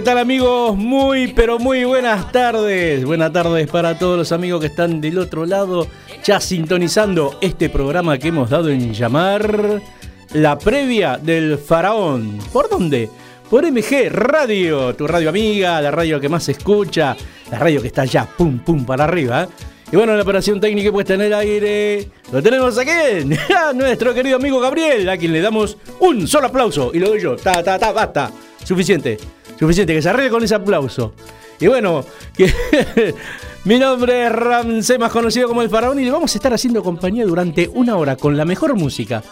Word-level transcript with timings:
¿qué 0.00 0.04
tal 0.04 0.16
amigos? 0.16 0.78
Muy, 0.78 1.34
pero 1.34 1.58
muy 1.58 1.84
buenas 1.84 2.32
tardes. 2.32 3.04
Buenas 3.04 3.34
tardes 3.34 3.68
para 3.68 3.98
todos 3.98 4.16
los 4.16 4.32
amigos 4.32 4.58
que 4.58 4.68
están 4.68 4.98
del 4.98 5.18
otro 5.18 5.44
lado, 5.44 5.86
ya 6.24 6.40
sintonizando 6.40 7.36
este 7.42 7.68
programa 7.68 8.16
que 8.16 8.28
hemos 8.28 8.48
dado 8.48 8.70
en 8.70 8.94
llamar 8.94 9.82
La 10.32 10.58
Previa 10.58 11.18
del 11.18 11.58
Faraón. 11.58 12.38
¿Por 12.50 12.70
dónde? 12.70 13.10
Por 13.50 13.70
MG 13.70 14.08
Radio, 14.08 14.96
tu 14.96 15.06
radio 15.06 15.28
amiga, 15.28 15.82
la 15.82 15.90
radio 15.90 16.18
que 16.18 16.30
más 16.30 16.44
se 16.44 16.52
escucha, 16.52 17.14
la 17.50 17.58
radio 17.58 17.82
que 17.82 17.88
está 17.88 18.06
ya, 18.06 18.24
pum, 18.24 18.58
pum, 18.60 18.86
para 18.86 19.04
arriba. 19.04 19.48
Y 19.92 19.96
bueno, 19.96 20.16
la 20.16 20.22
operación 20.22 20.58
técnica 20.58 20.90
puesta 20.90 21.12
en 21.12 21.20
el 21.20 21.34
aire, 21.34 22.08
lo 22.32 22.42
tenemos 22.42 22.78
aquí, 22.78 22.90
nuestro 23.74 24.14
querido 24.14 24.36
amigo 24.36 24.60
Gabriel, 24.60 25.06
a 25.10 25.18
quien 25.18 25.34
le 25.34 25.42
damos 25.42 25.76
un 25.98 26.26
solo 26.26 26.46
aplauso. 26.46 26.90
Y 26.94 27.00
lo 27.00 27.08
doy 27.08 27.20
yo, 27.20 27.36
ta, 27.36 27.62
ta, 27.62 27.78
ta, 27.78 27.92
basta. 27.92 28.30
Suficiente, 28.64 29.18
suficiente, 29.60 29.94
que 29.94 30.02
se 30.02 30.08
arregle 30.08 30.30
con 30.30 30.42
ese 30.42 30.56
aplauso. 30.56 31.12
Y 31.60 31.68
bueno, 31.68 32.04
que 32.36 32.52
mi 33.64 33.78
nombre 33.78 34.26
es 34.26 34.32
Ramsey, 34.32 34.98
más 34.98 35.12
conocido 35.12 35.46
como 35.46 35.62
el 35.62 35.70
Faraón, 35.70 36.00
y 36.00 36.04
le 36.04 36.10
vamos 36.10 36.34
a 36.34 36.38
estar 36.38 36.52
haciendo 36.52 36.82
compañía 36.82 37.24
durante 37.24 37.70
una 37.72 37.96
hora 37.96 38.16
con 38.16 38.36
la 38.36 38.44
mejor 38.44 38.74
música. 38.74 39.22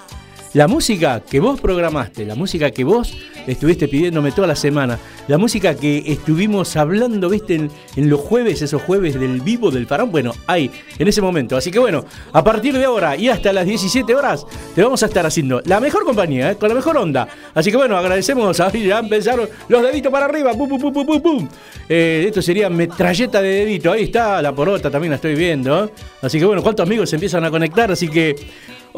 La 0.54 0.66
música 0.66 1.20
que 1.20 1.40
vos 1.40 1.60
programaste, 1.60 2.24
la 2.24 2.34
música 2.34 2.70
que 2.70 2.82
vos 2.82 3.12
estuviste 3.46 3.86
pidiéndome 3.86 4.32
toda 4.32 4.48
la 4.48 4.56
semana, 4.56 4.98
la 5.26 5.36
música 5.36 5.74
que 5.74 6.02
estuvimos 6.06 6.74
hablando, 6.74 7.28
viste, 7.28 7.68
en, 7.96 8.08
los 8.08 8.20
jueves, 8.20 8.62
esos 8.62 8.80
jueves 8.80 9.20
del 9.20 9.42
vivo 9.42 9.70
del 9.70 9.86
faraón, 9.86 10.10
bueno, 10.10 10.32
ahí, 10.46 10.70
en 10.98 11.06
ese 11.06 11.20
momento. 11.20 11.54
Así 11.54 11.70
que 11.70 11.78
bueno, 11.78 12.02
a 12.32 12.42
partir 12.42 12.78
de 12.78 12.86
ahora 12.86 13.14
y 13.14 13.28
hasta 13.28 13.52
las 13.52 13.66
17 13.66 14.14
horas, 14.14 14.46
te 14.74 14.82
vamos 14.82 15.02
a 15.02 15.06
estar 15.06 15.26
haciendo 15.26 15.60
la 15.66 15.80
mejor 15.80 16.04
compañía, 16.04 16.52
¿eh? 16.52 16.56
con 16.56 16.70
la 16.70 16.74
mejor 16.74 16.96
onda. 16.96 17.28
Así 17.54 17.70
que 17.70 17.76
bueno, 17.76 17.98
agradecemos, 17.98 18.58
ahí 18.60 18.86
ya 18.86 19.00
empezaron 19.00 19.50
los 19.68 19.82
deditos 19.82 20.10
para 20.10 20.24
arriba, 20.24 20.54
pum, 20.54 20.66
pum, 20.66 20.80
pum, 20.80 20.92
pum, 20.94 21.06
pum, 21.06 21.20
pum. 21.20 21.48
Eh, 21.86 22.24
esto 22.26 22.40
sería 22.40 22.70
metralleta 22.70 23.42
de 23.42 23.48
dedito, 23.48 23.92
ahí 23.92 24.04
está, 24.04 24.40
la 24.40 24.54
porota 24.54 24.90
también 24.90 25.10
la 25.10 25.16
estoy 25.16 25.34
viendo. 25.34 25.90
Así 26.22 26.38
que 26.38 26.46
bueno, 26.46 26.62
¿cuántos 26.62 26.86
amigos 26.86 27.10
se 27.10 27.16
empiezan 27.16 27.44
a 27.44 27.50
conectar? 27.50 27.92
Así 27.92 28.08
que... 28.08 28.34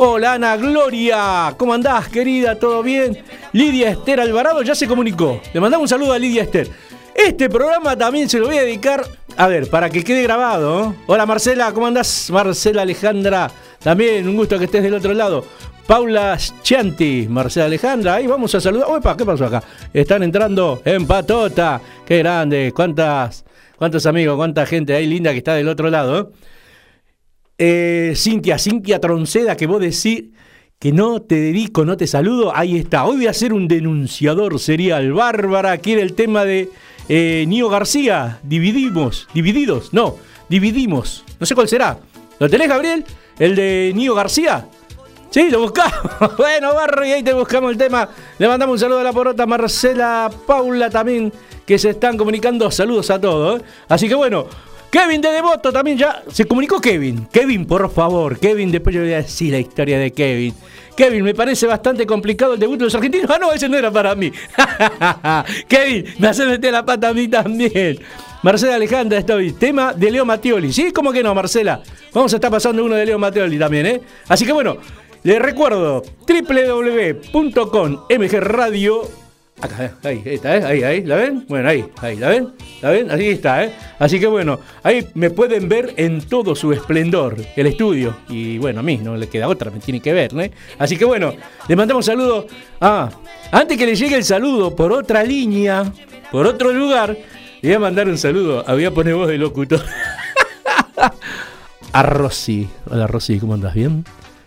Hola 0.02 0.32
Ana 0.32 0.56
Gloria, 0.56 1.54
¿cómo 1.58 1.74
andás 1.74 2.08
querida? 2.08 2.54
¿Todo 2.54 2.82
bien? 2.82 3.22
Lidia 3.52 3.90
Esther 3.90 4.18
Alvarado 4.18 4.62
ya 4.62 4.74
se 4.74 4.88
comunicó. 4.88 5.42
Le 5.52 5.60
mandamos 5.60 5.82
un 5.82 5.88
saludo 5.88 6.14
a 6.14 6.18
Lidia 6.18 6.44
Esther. 6.44 6.68
Este 7.14 7.50
programa 7.50 7.94
también 7.98 8.26
se 8.26 8.38
lo 8.38 8.46
voy 8.46 8.56
a 8.56 8.62
dedicar, 8.62 9.04
a 9.36 9.46
ver, 9.46 9.68
para 9.68 9.90
que 9.90 10.02
quede 10.02 10.22
grabado. 10.22 10.94
Hola 11.06 11.26
Marcela, 11.26 11.70
¿cómo 11.74 11.86
andás? 11.86 12.30
Marcela 12.30 12.80
Alejandra, 12.80 13.50
también 13.78 14.26
un 14.26 14.38
gusto 14.38 14.58
que 14.58 14.64
estés 14.64 14.82
del 14.82 14.94
otro 14.94 15.12
lado. 15.12 15.44
Paula 15.86 16.38
Chianti, 16.62 17.26
Marcela 17.28 17.66
Alejandra, 17.66 18.14
ahí 18.14 18.26
vamos 18.26 18.54
a 18.54 18.60
saludar. 18.62 18.88
Opa, 18.88 19.14
¿qué 19.18 19.26
pasó 19.26 19.44
acá? 19.44 19.62
Están 19.92 20.22
entrando 20.22 20.80
en 20.82 21.06
patota. 21.06 21.78
Qué 22.06 22.16
grande, 22.16 22.72
cuántas, 22.74 23.44
cuántos 23.76 24.06
amigos, 24.06 24.34
cuánta 24.36 24.64
gente 24.64 24.94
ahí 24.94 25.06
linda 25.06 25.32
que 25.32 25.38
está 25.38 25.52
del 25.52 25.68
otro 25.68 25.90
lado. 25.90 26.20
¿eh? 26.20 26.26
Eh, 27.62 28.14
Cintia, 28.16 28.56
Cintia 28.56 28.98
Tronceda, 29.00 29.54
que 29.54 29.66
vos 29.66 29.82
decís 29.82 30.30
que 30.78 30.92
no 30.92 31.20
te 31.20 31.34
dedico, 31.34 31.84
no 31.84 31.94
te 31.94 32.06
saludo, 32.06 32.56
ahí 32.56 32.78
está. 32.78 33.04
Hoy 33.04 33.18
voy 33.18 33.26
a 33.26 33.34
ser 33.34 33.52
un 33.52 33.68
denunciador 33.68 34.58
serial. 34.58 35.12
Bárbara 35.12 35.76
quiere 35.76 36.00
el 36.00 36.14
tema 36.14 36.46
de 36.46 36.70
eh, 37.10 37.44
Nio 37.46 37.68
García. 37.68 38.38
Dividimos, 38.42 39.28
divididos, 39.34 39.92
no, 39.92 40.16
dividimos. 40.48 41.22
No 41.38 41.44
sé 41.44 41.54
cuál 41.54 41.68
será. 41.68 41.98
¿Lo 42.38 42.48
tenés, 42.48 42.66
Gabriel? 42.66 43.04
¿El 43.38 43.54
de 43.54 43.92
Nio 43.94 44.14
García? 44.14 44.66
Sí, 45.28 45.50
lo 45.50 45.60
buscamos. 45.60 46.00
bueno, 46.38 46.72
Barro, 46.74 47.04
y 47.04 47.12
ahí 47.12 47.22
te 47.22 47.34
buscamos 47.34 47.72
el 47.72 47.76
tema. 47.76 48.08
Le 48.38 48.48
mandamos 48.48 48.72
un 48.72 48.78
saludo 48.78 49.00
a 49.00 49.04
la 49.04 49.12
porota 49.12 49.44
Marcela, 49.44 50.30
Paula 50.46 50.88
también, 50.88 51.30
que 51.66 51.78
se 51.78 51.90
están 51.90 52.16
comunicando. 52.16 52.70
Saludos 52.70 53.10
a 53.10 53.20
todos. 53.20 53.60
¿eh? 53.60 53.64
Así 53.86 54.08
que 54.08 54.14
bueno, 54.14 54.46
Kevin 54.90 55.20
de 55.20 55.30
Devoto 55.30 55.72
también 55.72 55.96
ya 55.96 56.22
se 56.32 56.46
comunicó 56.46 56.80
Kevin. 56.80 57.28
Kevin, 57.32 57.64
por 57.64 57.88
favor. 57.92 58.40
Kevin, 58.40 58.72
después 58.72 58.94
yo 58.94 59.02
voy 59.02 59.12
a 59.12 59.18
decir 59.18 59.52
la 59.52 59.60
historia 59.60 59.98
de 59.98 60.12
Kevin. 60.12 60.52
Kevin, 60.96 61.22
me 61.22 61.34
parece 61.34 61.66
bastante 61.66 62.06
complicado 62.06 62.54
el 62.54 62.60
debut 62.60 62.76
de 62.76 62.84
los 62.84 62.94
argentinos. 62.94 63.30
Ah, 63.30 63.38
no, 63.40 63.52
ese 63.52 63.68
no 63.68 63.78
era 63.78 63.90
para 63.90 64.14
mí. 64.16 64.32
Kevin, 65.68 66.04
me 66.18 66.28
hace 66.28 66.44
meter 66.44 66.72
la 66.72 66.84
pata 66.84 67.10
a 67.10 67.14
mí 67.14 67.28
también. 67.28 68.00
Marcela 68.42 68.74
Alejandra, 68.74 69.18
estoy. 69.18 69.52
Tema 69.52 69.94
de 69.94 70.10
Leo 70.10 70.24
Mattioli. 70.24 70.72
¿Sí? 70.72 70.90
¿Cómo 70.92 71.12
que 71.12 71.22
no, 71.22 71.32
Marcela? 71.34 71.82
Vamos 72.12 72.32
a 72.32 72.36
estar 72.36 72.50
pasando 72.50 72.84
uno 72.84 72.96
de 72.96 73.06
Leo 73.06 73.18
Mattioli 73.18 73.58
también, 73.58 73.86
¿eh? 73.86 74.00
Así 74.28 74.44
que 74.44 74.52
bueno, 74.52 74.78
les 75.22 75.40
recuerdo 75.40 76.02
www.com.mgradio 76.26 79.19
Acá, 79.62 79.92
ahí, 80.04 80.22
está, 80.24 80.56
¿eh? 80.56 80.64
ahí, 80.64 80.82
ahí, 80.82 81.02
¿la 81.04 81.16
ven? 81.16 81.44
Bueno, 81.46 81.68
ahí, 81.68 81.84
ahí, 82.00 82.16
¿la 82.16 82.28
ven? 82.30 82.48
¿La 82.80 82.90
ven? 82.90 83.10
Así 83.10 83.28
está, 83.28 83.64
¿eh? 83.64 83.72
Así 83.98 84.18
que 84.18 84.26
bueno, 84.26 84.58
ahí 84.82 85.06
me 85.14 85.28
pueden 85.28 85.68
ver 85.68 85.92
en 85.98 86.22
todo 86.22 86.54
su 86.54 86.72
esplendor, 86.72 87.36
el 87.56 87.66
estudio. 87.66 88.16
Y 88.30 88.56
bueno, 88.56 88.80
a 88.80 88.82
mí 88.82 88.96
no 88.96 89.16
le 89.16 89.28
queda 89.28 89.48
otra, 89.48 89.70
me 89.70 89.78
tiene 89.80 90.00
que 90.00 90.14
ver, 90.14 90.32
¿no? 90.32 90.42
Así 90.78 90.96
que 90.96 91.04
bueno, 91.04 91.34
le 91.68 91.76
mandamos 91.76 92.06
saludo. 92.06 92.46
Ah, 92.80 93.10
antes 93.52 93.76
que 93.76 93.84
le 93.84 93.94
llegue 93.94 94.16
el 94.16 94.24
saludo 94.24 94.74
por 94.74 94.92
otra 94.92 95.22
línea, 95.24 95.92
por 96.32 96.46
otro 96.46 96.72
lugar, 96.72 97.14
le 97.60 97.68
voy 97.68 97.76
a 97.76 97.80
mandar 97.80 98.08
un 98.08 98.16
saludo. 98.16 98.64
Ah, 98.66 98.72
voy 98.72 98.86
a 98.86 98.90
poner 98.92 99.14
voz 99.14 99.28
de 99.28 99.36
locutor. 99.36 99.84
a 101.92 102.02
Rosy. 102.02 102.66
Hola 102.90 103.06
Rosy, 103.06 103.38
¿cómo 103.38 103.52
andas? 103.52 103.74
¿Bien? 103.74 104.04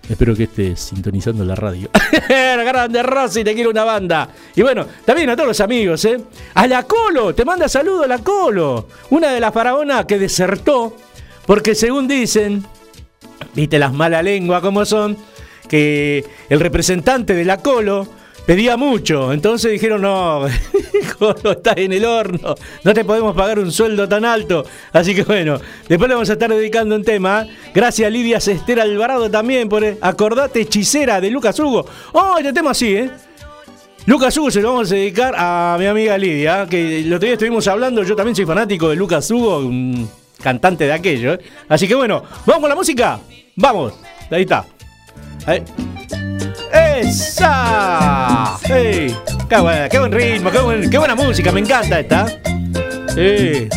Espero 0.10 0.36
que 0.36 0.44
estés 0.44 0.80
sintonizando 0.80 1.46
la 1.46 1.56
radio. 1.56 1.90
Grande 2.30 3.02
Rosy, 3.04 3.44
te 3.44 3.54
quiero 3.54 3.70
una 3.70 3.86
banda. 3.86 4.30
Y 4.56 4.62
bueno, 4.62 4.86
también 5.06 5.30
a 5.30 5.36
todos 5.36 5.48
los 5.48 5.60
amigos, 5.62 6.04
¿eh? 6.06 6.20
A 6.56 6.68
la 6.68 6.84
Colo, 6.84 7.34
te 7.34 7.46
manda 7.46 7.70
saludo 7.70 8.04
a 8.04 8.08
la 8.08 8.20
Colo. 8.20 8.88
Una 9.12 9.32
de 9.32 9.40
las 9.40 9.54
faraonas 9.54 10.06
que 10.06 10.20
desertó, 10.20 10.98
porque 11.46 11.74
según 11.74 12.08
dicen, 12.08 12.66
viste 13.54 13.80
las 13.80 13.94
malas 13.94 14.24
lenguas 14.24 14.62
como 14.62 14.84
son, 14.86 15.18
que 15.70 16.26
el 16.50 16.60
representante 16.60 17.34
de 17.34 17.46
la 17.46 17.58
Colo 17.58 18.08
pedía 18.46 18.78
mucho. 18.78 19.32
Entonces 19.34 19.72
dijeron, 19.72 20.02
no, 20.02 20.46
Colo, 21.20 21.52
estás 21.52 21.78
en 21.78 21.94
el 21.94 22.06
horno, 22.06 22.56
no 22.84 22.94
te 22.94 23.06
podemos 23.06 23.36
pagar 23.36 23.60
un 23.60 23.72
sueldo 23.72 24.08
tan 24.08 24.26
alto. 24.26 24.66
Así 24.92 25.16
que 25.16 25.24
bueno, 25.24 25.60
después 25.88 26.08
le 26.08 26.16
vamos 26.16 26.30
a 26.30 26.34
estar 26.34 26.50
dedicando 26.50 26.96
un 26.96 27.04
tema. 27.04 27.48
Gracias 27.74 28.12
Lidia 28.12 28.40
Cester 28.40 28.80
Alvarado 28.80 29.30
también 29.30 29.70
por 29.70 29.84
Acordate 30.02 30.62
Hechicera 30.62 31.22
de 31.22 31.30
Lucas 31.30 31.60
Hugo. 31.60 31.86
Oh, 32.14 32.36
este 32.38 32.54
tema 32.54 32.74
sí, 32.74 32.96
¿eh? 32.96 33.12
Lucas 34.06 34.36
Hugo 34.38 34.52
se 34.52 34.62
lo 34.62 34.74
vamos 34.74 34.92
a 34.92 34.96
dedicar 34.96 35.34
a 35.38 35.78
mi 35.80 35.86
amiga 35.86 36.18
Lidia, 36.18 36.68
que 36.70 37.00
el 37.00 37.14
otro 37.14 37.26
día 37.26 37.34
estuvimos 37.34 37.68
hablando, 37.68 38.04
yo 38.04 38.16
también 38.16 38.36
soy 38.36 38.46
fanático 38.46 38.90
de 38.90 38.98
Lucas 38.98 39.30
Hugo, 39.32 39.60
un 39.60 40.10
cantante 40.42 40.86
de 40.86 40.92
aquello. 40.92 41.34
¿eh? 41.34 41.40
Así 41.70 41.88
que 41.88 41.96
bueno, 41.96 42.22
¿vamos 42.46 42.62
con 42.62 42.70
la 42.70 42.76
música? 42.76 43.20
Vamos, 43.56 43.94
ahí 44.30 44.42
está. 44.42 44.66
¡Esa! 46.96 48.58
¡Hey! 48.64 49.16
Qué, 49.50 49.58
buena, 49.58 49.90
¡Qué, 49.90 50.00
buen 50.00 50.12
ritmo! 50.12 50.52
Qué, 50.52 50.90
¡Qué, 50.90 50.98
buena 50.98 51.16
música! 51.16 51.52
Me 51.52 51.62
encanta 51.62 52.00
esta. 52.00 52.28
¡Eh! 53.18 53.68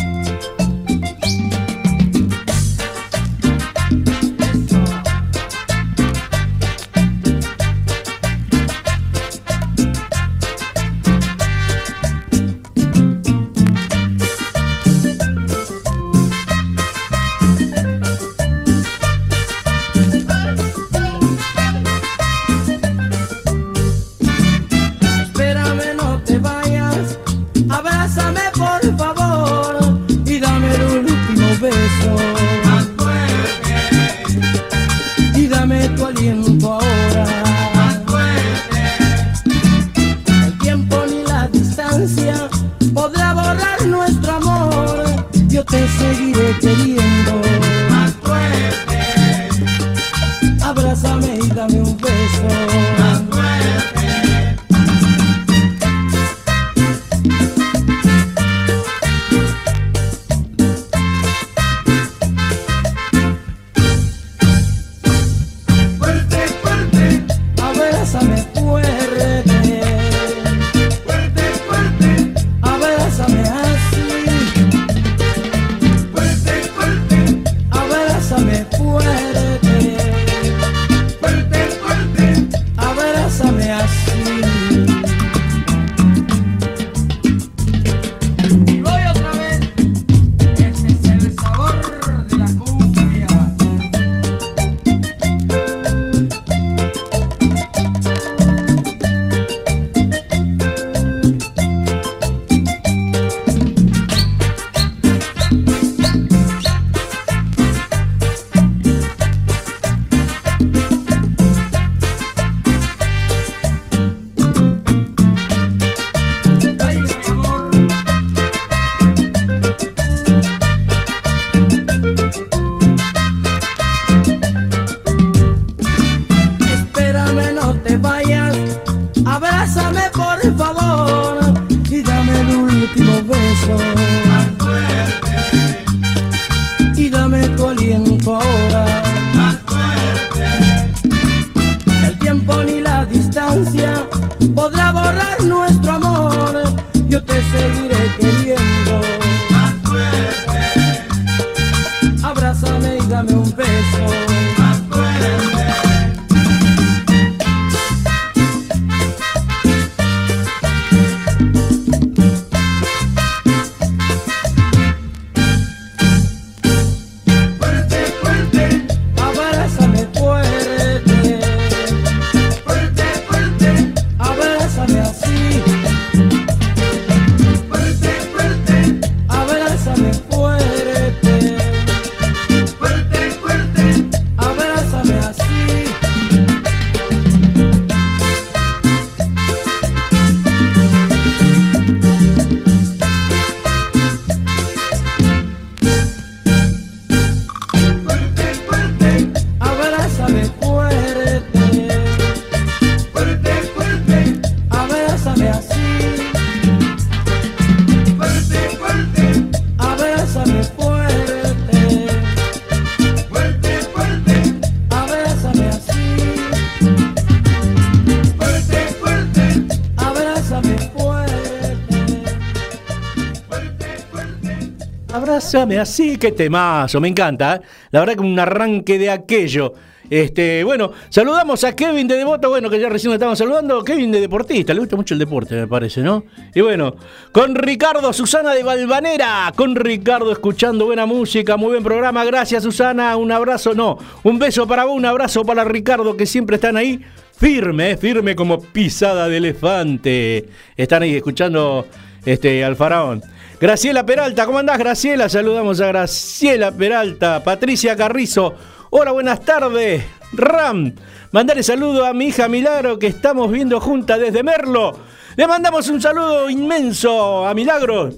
Así, 225.55 226.17
que 226.17 226.31
temazo, 226.31 226.99
me 226.99 227.07
encanta. 227.07 227.55
¿eh? 227.55 227.61
La 227.91 228.01
verdad 228.01 228.15
que 228.15 228.21
un 228.21 228.37
arranque 228.37 228.97
de 228.97 229.09
aquello. 229.09 229.73
Este, 230.09 230.63
bueno, 230.63 230.91
saludamos 231.09 231.65
a 231.65 231.75
Kevin 231.75 232.07
de 232.07 232.15
Devoto, 232.15 232.49
bueno, 232.49 232.69
que 232.69 232.79
ya 232.79 232.87
recién 232.87 233.11
estamos 233.11 233.37
saludando. 233.37 233.83
Kevin 233.83 234.11
de 234.11 234.21
Deportista, 234.21 234.73
le 234.73 234.79
gusta 234.79 234.95
mucho 234.95 235.13
el 235.13 235.19
deporte, 235.19 235.55
me 235.55 235.67
parece, 235.67 236.01
¿no? 236.01 236.23
Y 236.55 236.61
bueno, 236.61 236.95
con 237.31 237.55
Ricardo, 237.55 238.13
Susana 238.13 238.53
de 238.53 238.63
Valvanera, 238.63 239.51
con 239.55 239.75
Ricardo 239.75 240.31
escuchando 240.31 240.85
buena 240.85 241.05
música, 241.05 241.57
muy 241.57 241.69
buen 241.71 241.83
programa. 241.83 242.23
Gracias, 242.23 242.63
Susana. 242.63 243.17
Un 243.17 243.31
abrazo, 243.31 243.73
no, 243.73 243.97
un 244.23 244.39
beso 244.39 244.65
para 244.65 244.85
vos, 244.85 244.95
un 244.95 245.05
abrazo 245.05 245.43
para 245.43 245.63
Ricardo, 245.65 246.15
que 246.15 246.25
siempre 246.25 246.55
están 246.55 246.77
ahí. 246.77 247.01
Firme, 247.37 247.91
eh, 247.91 247.97
firme 247.97 248.35
como 248.35 248.59
pisada 248.59 249.27
de 249.27 249.37
elefante. 249.37 250.45
Están 250.75 251.03
ahí 251.03 251.15
escuchando 251.15 251.85
este, 252.25 252.63
al 252.63 252.75
faraón. 252.75 253.21
Graciela 253.59 254.05
Peralta, 254.05 254.45
¿cómo 254.45 254.59
andás, 254.59 254.77
Graciela? 254.77 255.29
Saludamos 255.29 255.81
a 255.81 255.87
Graciela 255.87 256.71
Peralta, 256.71 257.43
Patricia 257.43 257.95
Carrizo. 257.95 258.53
Hola, 258.91 259.11
buenas 259.11 259.43
tardes. 259.43 260.03
Ram, 260.33 260.93
mandale 261.31 261.63
saludo 261.63 262.05
a 262.05 262.13
mi 262.13 262.25
hija 262.25 262.47
Milagro 262.47 262.99
que 262.99 263.07
estamos 263.07 263.51
viendo 263.51 263.79
junta 263.79 264.19
desde 264.19 264.43
Merlo. 264.43 264.99
Le 265.35 265.47
mandamos 265.47 265.89
un 265.89 265.99
saludo 265.99 266.51
inmenso 266.51 267.47
a 267.47 267.55
Milagro. 267.55 268.11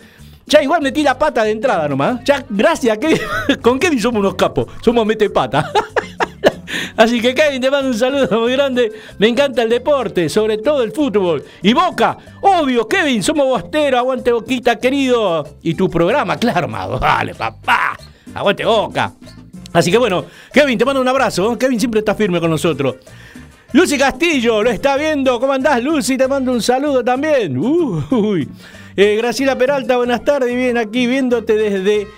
Ya 0.46 0.62
igual 0.62 0.80
metí 0.80 1.02
la 1.02 1.18
pata 1.18 1.44
de 1.44 1.50
entrada 1.50 1.86
nomás. 1.86 2.24
Ya, 2.24 2.44
gracias, 2.48 2.96
Kevin. 2.96 3.18
Con 3.62 3.78
Kevin 3.78 4.00
somos 4.00 4.20
unos 4.20 4.34
capos. 4.34 4.66
Somos 4.80 5.04
mete 5.04 5.28
pata. 5.28 5.70
Así 6.96 7.20
que 7.20 7.34
Kevin, 7.34 7.60
te 7.60 7.70
mando 7.70 7.88
un 7.90 7.98
saludo 7.98 8.40
muy 8.40 8.52
grande. 8.52 8.92
Me 9.18 9.28
encanta 9.28 9.62
el 9.62 9.68
deporte, 9.68 10.28
sobre 10.28 10.58
todo 10.58 10.82
el 10.82 10.92
fútbol. 10.92 11.44
Y 11.62 11.72
Boca, 11.72 12.16
obvio, 12.40 12.86
Kevin, 12.86 13.22
somos 13.22 13.46
bosteros, 13.46 13.98
aguante 13.98 14.32
Boquita, 14.32 14.76
querido. 14.76 15.56
Y 15.62 15.74
tu 15.74 15.88
programa, 15.88 16.36
claro, 16.36 16.66
amado. 16.66 16.98
Dale, 16.98 17.34
papá, 17.34 17.96
aguante 18.34 18.64
Boca. 18.64 19.12
Así 19.72 19.90
que 19.90 19.98
bueno, 19.98 20.24
Kevin, 20.52 20.78
te 20.78 20.84
mando 20.84 21.00
un 21.00 21.08
abrazo. 21.08 21.56
Kevin 21.58 21.78
siempre 21.78 22.00
está 22.00 22.14
firme 22.14 22.40
con 22.40 22.50
nosotros. 22.50 22.96
Lucy 23.72 23.98
Castillo, 23.98 24.62
lo 24.62 24.70
está 24.70 24.96
viendo. 24.96 25.38
¿Cómo 25.38 25.52
andás, 25.52 25.82
Lucy? 25.82 26.16
Te 26.16 26.26
mando 26.26 26.52
un 26.52 26.62
saludo 26.62 27.04
también. 27.04 27.58
Uy. 27.58 28.48
Eh, 28.96 29.16
Graciela 29.16 29.56
Peralta, 29.56 29.96
buenas 29.98 30.24
tardes. 30.24 30.54
Bien, 30.56 30.76
aquí 30.78 31.06
viéndote 31.06 31.54
desde 31.54 32.08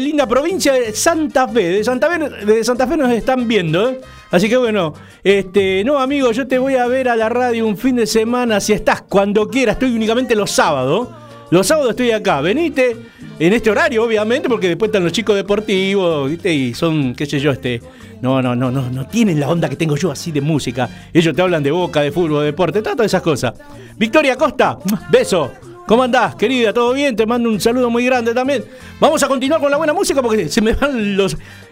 linda 0.00 0.26
provincia 0.26 0.72
de 0.72 0.92
Santa 0.92 1.48
Fe. 1.48 1.68
De 1.68 1.84
Santa 1.84 2.08
Fe, 2.08 2.46
de 2.46 2.64
Santa 2.64 2.86
Fe 2.86 2.96
nos 2.96 3.10
están 3.10 3.46
viendo, 3.46 3.90
¿eh? 3.90 4.00
Así 4.30 4.48
que 4.48 4.56
bueno, 4.56 4.92
este, 5.24 5.82
no 5.84 5.98
amigo, 5.98 6.32
yo 6.32 6.46
te 6.46 6.58
voy 6.58 6.74
a 6.74 6.86
ver 6.86 7.08
a 7.08 7.16
la 7.16 7.28
radio 7.28 7.66
un 7.66 7.78
fin 7.78 7.96
de 7.96 8.06
semana 8.06 8.60
si 8.60 8.72
estás 8.72 9.02
cuando 9.02 9.48
quieras. 9.48 9.76
Estoy 9.76 9.94
únicamente 9.94 10.34
los 10.34 10.50
sábados. 10.50 11.08
Los 11.50 11.66
sábados 11.66 11.90
estoy 11.90 12.10
acá. 12.10 12.42
Venite 12.42 12.96
en 13.38 13.52
este 13.52 13.70
horario, 13.70 14.04
obviamente, 14.04 14.48
porque 14.48 14.68
después 14.68 14.90
están 14.90 15.04
los 15.04 15.12
chicos 15.12 15.34
deportivos, 15.34 16.28
¿viste? 16.28 16.52
Y 16.52 16.74
son, 16.74 17.14
qué 17.14 17.24
sé 17.24 17.40
yo, 17.40 17.50
este. 17.50 17.80
No, 18.20 18.42
no, 18.42 18.54
no, 18.54 18.70
no, 18.70 18.90
no 18.90 19.06
tienen 19.06 19.40
la 19.40 19.48
onda 19.48 19.68
que 19.68 19.76
tengo 19.76 19.96
yo 19.96 20.10
así 20.10 20.30
de 20.30 20.40
música. 20.40 21.08
Ellos 21.12 21.34
te 21.34 21.40
hablan 21.40 21.62
de 21.62 21.70
boca, 21.70 22.02
de 22.02 22.12
fútbol, 22.12 22.40
de 22.40 22.46
deporte, 22.46 22.82
todas 22.82 23.06
esas 23.06 23.22
cosas. 23.22 23.54
Victoria 23.96 24.36
Costa, 24.36 24.78
beso. 25.10 25.52
¿Cómo 25.88 26.02
andás, 26.02 26.34
querida? 26.34 26.74
¿Todo 26.74 26.92
bien? 26.92 27.16
Te 27.16 27.24
mando 27.24 27.48
un 27.48 27.58
saludo 27.58 27.88
muy 27.88 28.04
grande 28.04 28.34
también. 28.34 28.62
Vamos 29.00 29.22
a 29.22 29.26
continuar 29.26 29.58
con 29.58 29.70
la 29.70 29.78
buena 29.78 29.94
música 29.94 30.20
porque 30.20 30.46
se 30.46 30.60
me 30.60 30.74
van 30.74 31.18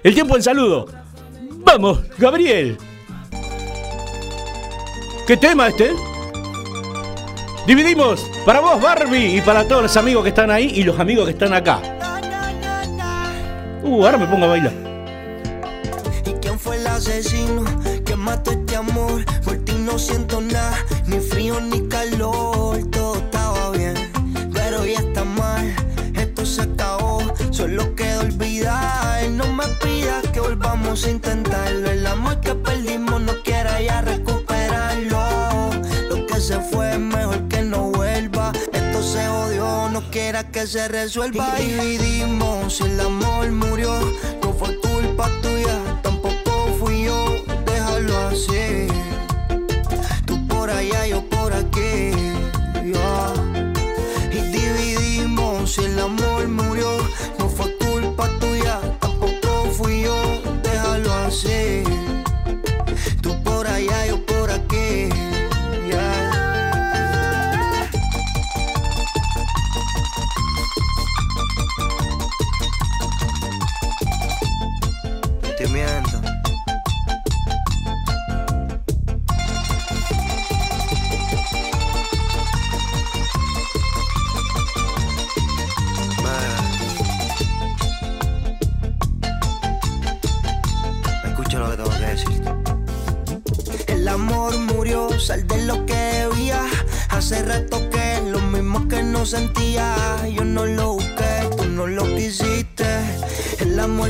el 0.03 0.15
tiempo 0.15 0.37
en 0.37 0.43
saludo. 0.43 0.87
Vamos, 1.59 2.01
Gabriel. 2.17 2.79
¿Qué 5.27 5.37
tema 5.37 5.69
este? 5.69 5.91
Dividimos 7.67 8.27
para 8.47 8.61
vos, 8.61 8.81
Barbie, 8.81 9.37
y 9.37 9.43
para 9.43 9.69
todos 9.69 9.83
los 9.83 9.97
amigos 9.99 10.23
que 10.23 10.31
están 10.31 10.51
ahí 10.51 10.73
y 10.75 10.83
los 10.83 10.99
amigos 10.99 11.27
que 11.27 11.33
están 11.33 11.53
acá. 11.53 11.83
Uh, 13.83 14.03
ahora 14.03 14.17
me 14.17 14.27
pongo 14.29 14.47
a 14.47 14.49
bailar. 14.49 14.73
¿Y 16.25 16.33
quién 16.41 16.59
fue 16.59 16.77
el 16.77 16.87
asesino 16.87 17.65
que 18.03 18.17
mató 18.17 18.53
este 18.53 18.77
amor? 18.77 19.27
Por 19.45 19.59
no 19.87 19.99
siento 19.99 20.36
que 40.45 40.67
se 40.67 40.89
resuelva. 40.89 41.59
Y 41.61 41.73
dividimos, 41.73 42.81
el 42.81 43.01
amor 43.01 43.51
murió. 43.53 43.99
No 44.43 44.53
fue 44.53 44.79
culpa 44.81 45.31
tuya, 45.43 45.79
tampoco 46.03 46.77
fui 46.79 47.05
yo. 47.05 47.45
Déjalo 47.65 48.17
así. 48.29 48.87
Tú 50.27 50.47
por 50.47 50.71
allá, 50.71 51.07
yo 51.07 51.23
por 51.29 51.36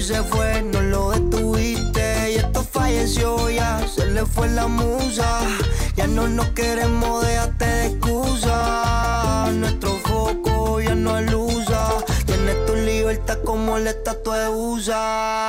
se 0.07 0.23
fue, 0.23 0.63
no 0.63 0.81
lo 0.83 1.11
detuviste. 1.11 2.33
Y 2.33 2.37
esto 2.37 2.63
falleció 2.63 3.51
ya, 3.51 3.85
se 3.89 4.07
le 4.07 4.25
fue 4.25 4.49
la 4.49 4.69
musa. 4.69 5.41
Ya 5.97 6.07
no 6.07 6.29
nos 6.29 6.47
queremos, 6.51 7.27
déjate 7.27 7.67
de 7.67 7.87
excusa. 7.87 9.51
Nuestro 9.53 9.91
foco 10.05 10.81
ya 10.81 10.95
no 10.95 11.15
alusa. 11.17 11.89
Tienes 12.25 12.67
tu 12.67 12.77
libertad 12.77 13.39
como 13.45 13.79
la 13.79 13.91
estatua 13.91 14.39
de 14.39 14.49
USA. 14.49 15.46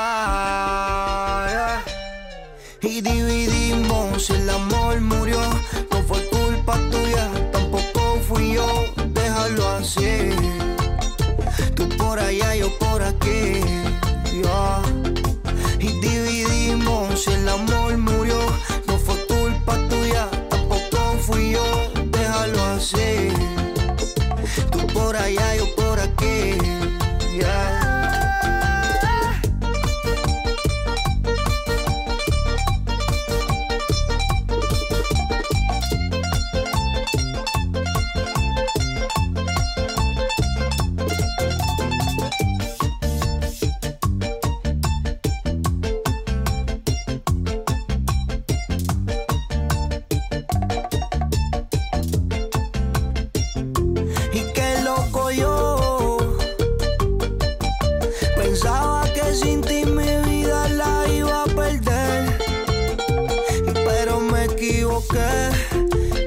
Equivoqué 64.97 65.49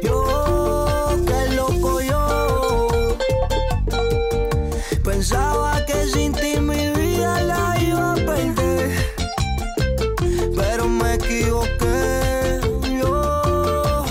Yo, 0.02 1.08
qué 1.26 1.54
loco 1.54 2.00
yo 2.00 3.08
Pensaba 5.02 5.84
que 5.86 6.04
sin 6.06 6.32
ti 6.32 6.60
mi 6.60 6.90
vida 6.90 7.42
la 7.42 7.76
iba 7.80 8.12
a 8.12 8.14
perder 8.14 8.90
Pero 10.56 10.88
me 10.88 11.14
equivoqué 11.14 12.60
yo. 13.00 14.04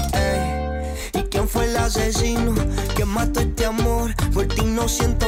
¿Y 1.13 1.23
quién 1.23 1.47
fue 1.47 1.65
el 1.65 1.77
asesino 1.77 2.53
que 2.95 3.05
mató 3.05 3.39
este 3.39 3.65
amor? 3.65 4.13
Por 4.33 4.47
ti 4.47 4.63
no 4.63 4.87
siento 4.87 5.18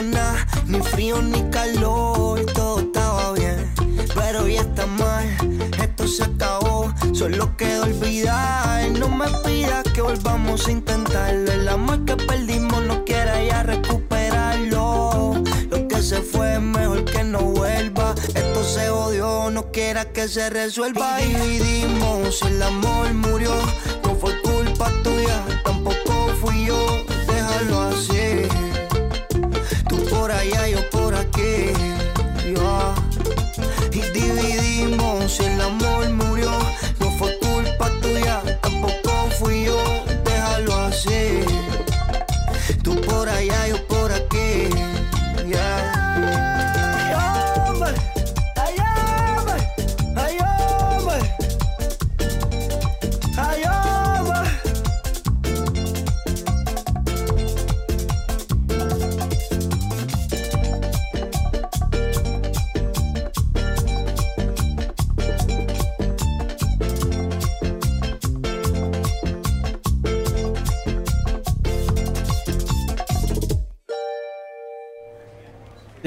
pidas 9.43 9.83
que 9.93 10.01
volvamos 10.01 10.67
a 10.67 10.71
intentarlo. 10.71 11.51
El 11.51 11.67
amor 11.67 12.05
que 12.05 12.15
perdimos 12.15 12.83
no 12.83 13.03
quiera 13.05 13.43
ya 13.43 13.63
recuperarlo. 13.63 15.41
Lo 15.69 15.87
que 15.87 16.01
se 16.01 16.21
fue 16.21 16.59
mejor 16.59 17.05
que 17.05 17.23
no 17.23 17.39
vuelva. 17.41 18.15
Esto 18.35 18.63
se 18.63 18.89
odió, 18.89 19.49
no 19.51 19.71
quiera 19.71 20.05
que 20.05 20.27
se 20.27 20.49
resuelva. 20.49 21.21
Y 21.21 21.33
dividimos, 21.33 22.41
el 22.43 22.61
amor 22.61 23.13
murió. 23.13 23.53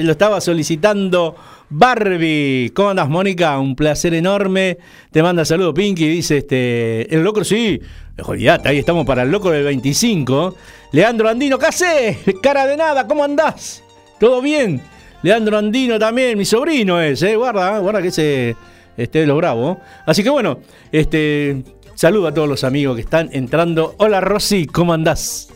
Lo 0.05 0.11
estaba 0.11 0.39
solicitando 0.39 1.35
Barbie. 1.69 2.71
¿Cómo 2.75 2.89
andas, 2.89 3.09
Mónica? 3.09 3.57
Un 3.57 3.75
placer 3.75 4.13
enorme. 4.13 4.77
Te 5.11 5.23
manda 5.23 5.43
saludo 5.43 5.73
Pinky. 5.73 6.07
Dice 6.07 6.37
este. 6.37 7.13
El 7.13 7.23
loco, 7.23 7.43
sí. 7.43 7.81
Olvídate, 8.23 8.69
ahí 8.69 8.77
estamos 8.77 9.05
para 9.05 9.23
el 9.23 9.31
loco 9.31 9.49
del 9.49 9.63
25. 9.63 10.55
Leandro 10.91 11.27
Andino, 11.27 11.57
¿qué 11.57 11.65
haces? 11.65 12.17
Cara 12.41 12.67
de 12.67 12.77
nada, 12.77 13.07
¿cómo 13.07 13.23
andás? 13.23 13.83
¿Todo 14.19 14.41
bien? 14.41 14.79
Leandro 15.23 15.57
Andino 15.57 15.97
también, 15.97 16.37
mi 16.37 16.45
sobrino 16.45 17.01
es, 17.01 17.23
¿eh? 17.23 17.35
Guarda, 17.35 17.79
guarda 17.79 18.01
que 18.01 18.09
ese. 18.09 18.55
Este 18.95 19.19
de 19.19 19.25
los 19.27 19.35
bravos. 19.35 19.79
Así 20.05 20.23
que 20.23 20.29
bueno, 20.29 20.59
este. 20.91 21.63
Saludo 21.95 22.27
a 22.27 22.33
todos 22.33 22.47
los 22.47 22.63
amigos 22.63 22.95
que 22.95 23.01
están 23.01 23.29
entrando. 23.31 23.95
Hola 23.97 24.21
Rosy, 24.21 24.67
¿cómo 24.67 24.93
andás? 24.93 25.54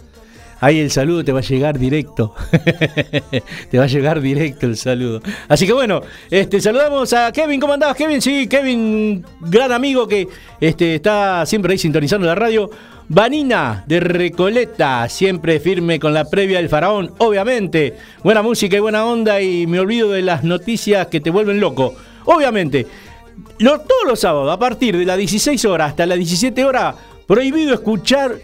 Ahí 0.62 0.80
el 0.80 0.92
saludo 0.92 1.24
te 1.24 1.32
va 1.32 1.40
a 1.40 1.44
llegar 1.44 1.80
directo. 1.80 2.34
te 3.72 3.78
va 3.78 3.86
a 3.86 3.88
llegar 3.88 4.20
directo 4.22 4.66
el 4.66 4.76
saludo. 4.76 5.22
Así 5.48 5.66
que 5.66 5.74
bueno, 5.74 6.02
este, 6.30 6.60
saludamos 6.62 7.14
a 7.14 7.32
Kevin. 7.32 7.60
¿Cómo 7.60 7.74
andabas, 7.74 7.96
Kevin? 7.96 8.22
Sí, 8.22 8.48
Kevin, 8.48 9.24
gran 9.42 9.72
amigo 9.72 10.08
que 10.08 10.28
este, 10.60 10.96
está 10.96 11.46
siempre 11.46 11.72
ahí 11.74 11.78
sintonizando 11.78 12.28
la 12.28 12.36
radio. 12.36 12.70
Vanina 13.12 13.84
de 13.88 14.02
Recoleta, 14.02 15.10
siempre 15.10 15.60
firme 15.60 16.00
con 16.00 16.14
la 16.14 16.26
previa 16.26 16.58
del 16.60 16.70
faraón, 16.70 17.12
obviamente. 17.18 17.96
Buena 18.24 18.42
música 18.44 18.76
y 18.78 18.80
buena 18.80 19.06
onda 19.06 19.42
y 19.42 19.66
me 19.66 19.80
olvido 19.80 20.12
de 20.12 20.22
las 20.22 20.44
noticias 20.44 21.08
que 21.08 21.20
te 21.20 21.32
vuelven 21.32 21.60
loco. 21.60 21.96
Obviamente, 22.26 22.86
lo- 23.60 23.80
todos 23.80 24.04
los 24.08 24.20
sábados, 24.20 24.52
a 24.54 24.60
partir 24.60 24.96
de 24.98 25.06
las 25.06 25.18
16 25.18 25.66
horas 25.66 25.90
hasta 25.92 26.06
las 26.06 26.18
17 26.20 26.64
horas, 26.66 26.94
prohibido 27.26 27.74
escuchar 27.74 28.36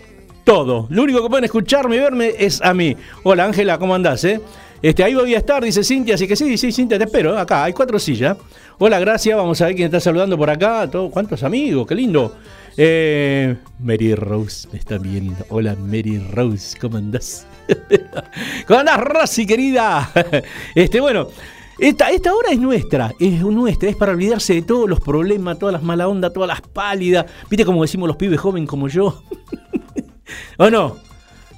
todo. 0.45 0.87
Lo 0.89 1.03
único 1.03 1.21
que 1.21 1.27
pueden 1.29 1.43
escucharme 1.43 1.97
y 1.97 1.99
verme 1.99 2.33
es 2.37 2.61
a 2.61 2.73
mí. 2.73 2.95
Hola 3.23 3.43
Ángela, 3.43 3.77
¿cómo 3.77 3.93
andás? 3.93 4.23
Eh? 4.23 4.39
Este, 4.81 5.03
ahí 5.03 5.15
voy 5.15 5.33
a 5.33 5.39
estar, 5.39 5.63
dice 5.63 5.83
Cintia, 5.83 6.15
así 6.15 6.27
que 6.27 6.35
sí, 6.35 6.57
sí, 6.57 6.71
Cintia, 6.71 6.97
te 6.97 7.05
espero. 7.05 7.37
Acá, 7.37 7.63
hay 7.63 7.73
cuatro 7.73 7.97
sillas. 7.97 8.37
Hola, 8.77 8.99
gracias. 8.99 9.35
Vamos 9.35 9.59
a 9.61 9.65
ver 9.65 9.75
quién 9.75 9.87
está 9.87 9.99
saludando 9.99 10.37
por 10.37 10.49
acá. 10.49 10.87
¿Cuántos 11.11 11.43
amigos? 11.43 11.87
Qué 11.87 11.95
lindo. 11.95 12.35
Eh, 12.77 13.55
Mary 13.79 14.13
Rose 14.13 14.67
me 14.71 14.77
está 14.77 14.97
viendo. 14.99 15.43
Hola, 15.49 15.75
Mary 15.75 16.19
Rose, 16.31 16.77
¿cómo 16.79 16.97
andás? 16.97 17.47
¿Cómo 18.67 18.79
andás, 18.79 18.99
Rosy, 18.99 19.45
querida? 19.45 20.11
Este, 20.75 20.99
bueno, 20.99 21.29
esta, 21.79 22.11
esta 22.11 22.33
hora 22.33 22.51
es 22.51 22.59
nuestra, 22.59 23.13
es 23.19 23.41
nuestra, 23.41 23.89
es 23.89 23.95
para 23.95 24.13
olvidarse 24.13 24.53
de 24.53 24.61
todos 24.61 24.89
los 24.89 25.01
problemas, 25.01 25.59
todas 25.59 25.73
las 25.73 25.83
mala 25.83 26.07
onda, 26.07 26.31
todas 26.31 26.47
las 26.47 26.61
pálidas. 26.61 27.25
¿Viste 27.49 27.65
como 27.65 27.81
decimos 27.81 28.07
los 28.07 28.17
pibes 28.17 28.39
jóvenes 28.39 28.69
como 28.69 28.87
yo? 28.87 29.23
¿O 30.57 30.69
no? 30.69 31.05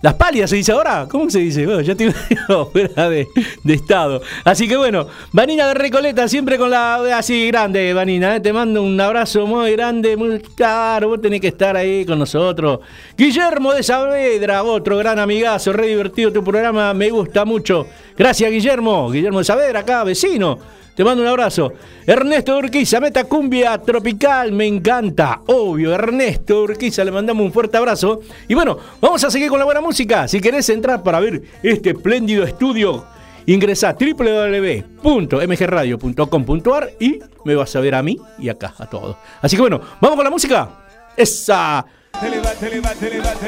Las 0.01 0.13
palias 0.13 0.49
se 0.49 0.57
dice 0.57 0.71
ahora. 0.71 1.07
¿Cómo 1.09 1.29
se 1.29 1.39
dice? 1.39 1.65
Bueno, 1.65 1.81
ya 1.81 1.93
estoy 1.93 2.13
fuera 2.71 3.09
de, 3.09 3.27
estado. 3.65 4.21
Así 4.43 4.67
que 4.67 4.77
bueno, 4.77 5.07
Vanina 5.31 5.67
de 5.67 5.73
Recoleta, 5.73 6.27
siempre 6.27 6.57
con 6.57 6.69
la 6.69 7.17
así 7.17 7.47
grande, 7.47 7.93
Vanina. 7.93 8.35
¿eh? 8.35 8.39
Te 8.39 8.53
mando 8.53 8.83
un 8.83 8.99
abrazo 9.01 9.47
muy 9.47 9.71
grande, 9.71 10.15
muy 10.15 10.39
claro. 10.39 11.09
Vos 11.09 11.21
tenés 11.21 11.41
que 11.41 11.47
estar 11.47 11.75
ahí 11.75 12.05
con 12.05 12.19
nosotros. 12.19 12.81
Guillermo 13.17 13.73
de 13.73 13.81
Saavedra, 13.81 14.63
otro 14.63 14.97
gran 14.97 15.17
amigazo, 15.17 15.73
re 15.73 15.87
divertido 15.87 16.31
tu 16.31 16.43
programa, 16.43 16.93
me 16.93 17.09
gusta 17.09 17.43
mucho. 17.43 17.87
Gracias, 18.17 18.51
Guillermo. 18.51 19.11
Guillermo 19.11 19.39
de 19.39 19.45
Saavedra, 19.45 19.81
acá, 19.81 20.03
vecino. 20.03 20.57
Te 20.97 21.03
mando 21.03 21.21
un 21.21 21.29
abrazo. 21.29 21.73
Ernesto 22.07 22.57
Urquiza, 22.57 22.99
meta 22.99 23.25
cumbia 23.25 23.77
tropical, 23.77 24.51
me 24.51 24.65
encanta. 24.65 25.41
Obvio, 25.45 25.93
Ernesto 25.93 26.63
Urquiza, 26.63 27.03
le 27.03 27.11
mandamos 27.11 27.45
un 27.45 27.53
fuerte 27.53 27.77
abrazo. 27.77 28.21
Y 28.47 28.55
bueno, 28.55 28.79
vamos 28.99 29.23
a 29.23 29.29
seguir 29.29 29.49
con 29.49 29.59
la 29.59 29.65
buena 29.65 29.79
música. 29.79 30.27
Si 30.27 30.41
querés 30.41 30.67
entrar 30.69 31.03
para 31.03 31.19
ver 31.19 31.43
este 31.61 31.91
espléndido 31.91 32.43
estudio, 32.43 33.05
ingresa 33.45 33.89
a 33.89 33.93
www.mgradio.com.ar 33.93 36.93
y 36.99 37.19
me 37.45 37.53
vas 37.53 37.75
a 37.75 37.79
ver 37.79 37.93
a 37.93 38.01
mí 38.01 38.19
y 38.39 38.49
acá, 38.49 38.73
a 38.79 38.87
todos. 38.87 39.17
Así 39.39 39.55
que 39.55 39.61
bueno, 39.61 39.79
vamos 40.01 40.15
con 40.15 40.23
la 40.23 40.31
música. 40.31 40.67
Esa. 41.15 41.85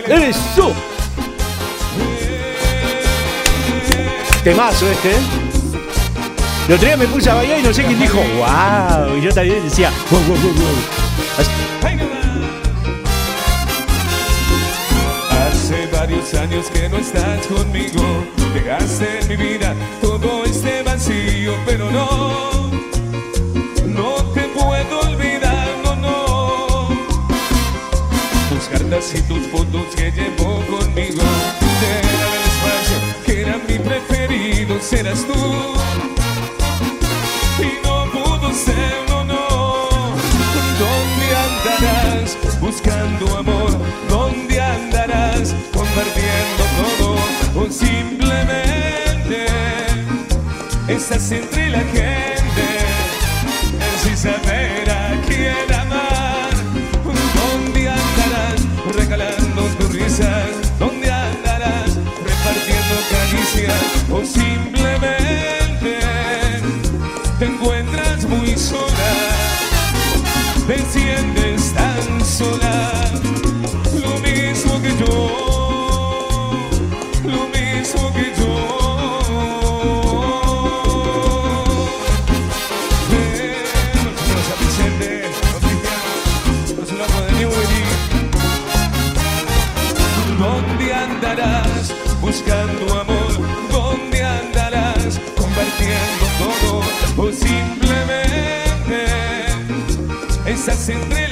Eso. 0.07 0.71
Temazo 4.43 4.89
este, 4.89 5.11
¿eh? 5.11 5.19
El 6.69 6.75
otro 6.75 6.87
día 6.87 6.95
me 6.97 7.07
puse 7.07 7.29
a 7.29 7.33
bailar 7.33 7.59
y 7.59 7.63
no 7.63 7.73
sé 7.73 7.83
quién 7.83 7.99
dijo, 7.99 8.17
wow. 8.37 9.17
Y 9.17 9.21
yo 9.21 9.33
también 9.33 9.63
decía, 9.63 9.91
wow, 10.09 10.21
wow, 10.21 10.37
wow, 10.37 10.53
Hace 15.29 15.87
varios 15.87 16.33
años 16.35 16.67
que 16.71 16.87
no 16.87 16.97
estás 16.97 17.45
conmigo. 17.47 18.23
Dejaste 18.53 19.19
en 19.19 19.27
mi 19.27 19.35
vida 19.35 19.75
todo 20.01 20.45
este 20.45 20.83
vacío, 20.83 21.53
pero 21.65 21.91
no, 21.91 22.71
no 23.87 24.15
te 24.33 24.41
puedo 24.41 25.01
olvidar, 25.01 25.67
no, 25.83 25.95
no. 25.95 26.89
Tus 28.47 28.69
cartas 28.69 29.13
y 29.15 29.21
tus 29.23 29.47
fotos 29.47 29.95
que 29.95 30.11
llevo 30.11 30.63
conmigo. 30.65 30.88
Serás 34.89 35.23
tú 35.25 35.33
no, 39.07 39.23
no. 39.23 40.15
¿Dónde 40.79 41.27
andarás 41.47 42.37
buscando 42.59 43.37
amor? 43.37 43.71
¿Dónde 44.09 44.59
andarás 44.59 45.53
compartiendo 45.73 46.63
todo? 46.97 47.63
O 47.63 47.69
simplemente 47.69 49.45
estás 50.87 51.31
entre 51.31 51.69
la 51.69 51.79
gente 51.79 52.18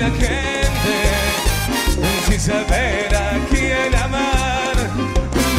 la 0.08 0.14
gente 0.16 0.96
sin 2.28 2.40
saber 2.40 3.14
a 3.16 3.40
quién 3.50 3.96
amar. 3.96 4.76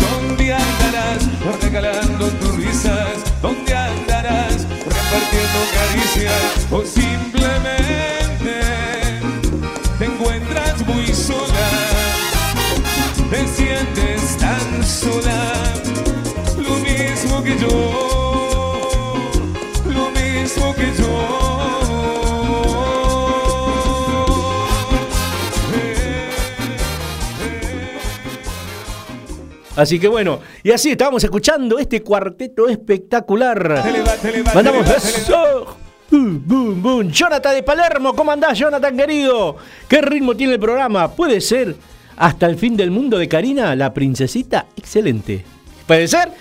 ¿Dónde 0.00 0.54
andarás 0.54 1.61
regalando 1.62 2.28
tus 2.40 2.56
risas? 2.56 3.16
¿Dónde 3.42 3.74
andarás 3.74 4.66
repartiendo 4.87 5.58
caricias? 5.78 6.66
O 6.70 6.82
simplemente 6.84 8.61
te 9.98 10.04
encuentras 10.04 10.87
muy 10.87 11.06
sola, 11.08 11.68
te 13.30 13.46
sientes 13.48 14.37
tan 14.38 14.84
sola, 14.84 15.52
lo 16.56 16.74
mismo 16.76 17.42
que 17.42 17.58
yo 17.58 18.17
Así 29.78 29.98
que 30.00 30.08
bueno, 30.08 30.40
y 30.64 30.72
así 30.72 30.90
estábamos 30.90 31.22
escuchando 31.22 31.78
este 31.78 32.02
cuarteto 32.02 32.68
espectacular. 32.68 33.84
Mandamos 34.52 34.90
eso. 34.90 35.76
Boom, 36.10 36.42
boom, 36.44 36.82
boom. 36.82 37.12
Jonathan 37.12 37.54
de 37.54 37.62
Palermo, 37.62 38.12
¿cómo 38.12 38.32
andás, 38.32 38.58
Jonathan 38.58 38.96
querido? 38.96 39.56
¿Qué 39.86 40.00
ritmo 40.00 40.34
tiene 40.34 40.54
el 40.54 40.58
programa? 40.58 41.12
¿Puede 41.12 41.40
ser 41.40 41.76
hasta 42.16 42.46
el 42.46 42.56
fin 42.56 42.76
del 42.76 42.90
mundo 42.90 43.18
de 43.18 43.28
Karina, 43.28 43.76
la 43.76 43.94
princesita? 43.94 44.66
Excelente. 44.76 45.44
¿Puede 45.86 46.08
ser? 46.08 46.32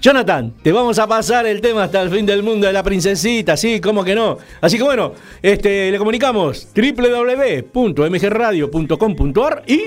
Jonathan, 0.00 0.52
te 0.64 0.72
vamos 0.72 0.98
a 0.98 1.06
pasar 1.06 1.46
el 1.46 1.60
tema 1.60 1.84
hasta 1.84 2.02
el 2.02 2.10
fin 2.10 2.26
del 2.26 2.42
mundo 2.42 2.66
de 2.66 2.72
la 2.72 2.82
princesita, 2.82 3.56
sí, 3.56 3.80
cómo 3.80 4.02
que 4.02 4.16
no. 4.16 4.38
Así 4.60 4.78
que 4.78 4.82
bueno, 4.82 5.12
este, 5.40 5.92
le 5.92 5.98
comunicamos 5.98 6.66
www.mgradio.com.ar 6.74 9.62
y 9.68 9.80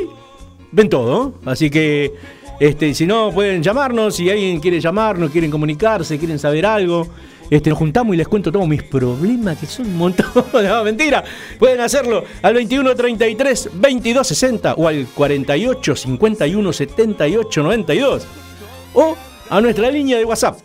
ven 0.71 0.87
todo. 0.87 1.33
Así 1.45 1.69
que 1.69 2.13
este, 2.59 2.93
si 2.93 3.05
no, 3.05 3.31
pueden 3.31 3.61
llamarnos, 3.61 4.15
si 4.15 4.29
alguien 4.29 4.59
quiere 4.59 4.79
llamarnos, 4.79 5.31
quieren 5.31 5.51
comunicarse, 5.51 6.17
quieren 6.17 6.39
saber 6.39 6.65
algo. 6.65 7.07
Este, 7.49 7.69
nos 7.69 7.77
juntamos 7.77 8.15
y 8.15 8.17
les 8.17 8.27
cuento 8.27 8.51
todos 8.51 8.67
mis 8.67 8.81
problemas, 8.81 9.57
que 9.57 9.65
son 9.65 9.87
un 9.87 9.97
montón. 9.97 10.25
no, 10.53 10.83
mentira. 10.83 11.23
Pueden 11.59 11.79
hacerlo 11.81 12.23
al 12.41 12.53
21 12.53 12.95
33 12.95 13.69
22 13.73 14.27
60 14.27 14.73
o 14.75 14.87
al 14.87 15.05
48 15.13 15.95
51 15.95 16.73
78 16.73 17.63
92. 17.63 18.27
O 18.93 19.15
a 19.49 19.61
nuestra 19.61 19.91
línea 19.91 20.17
de 20.17 20.25
WhatsApp 20.25 20.57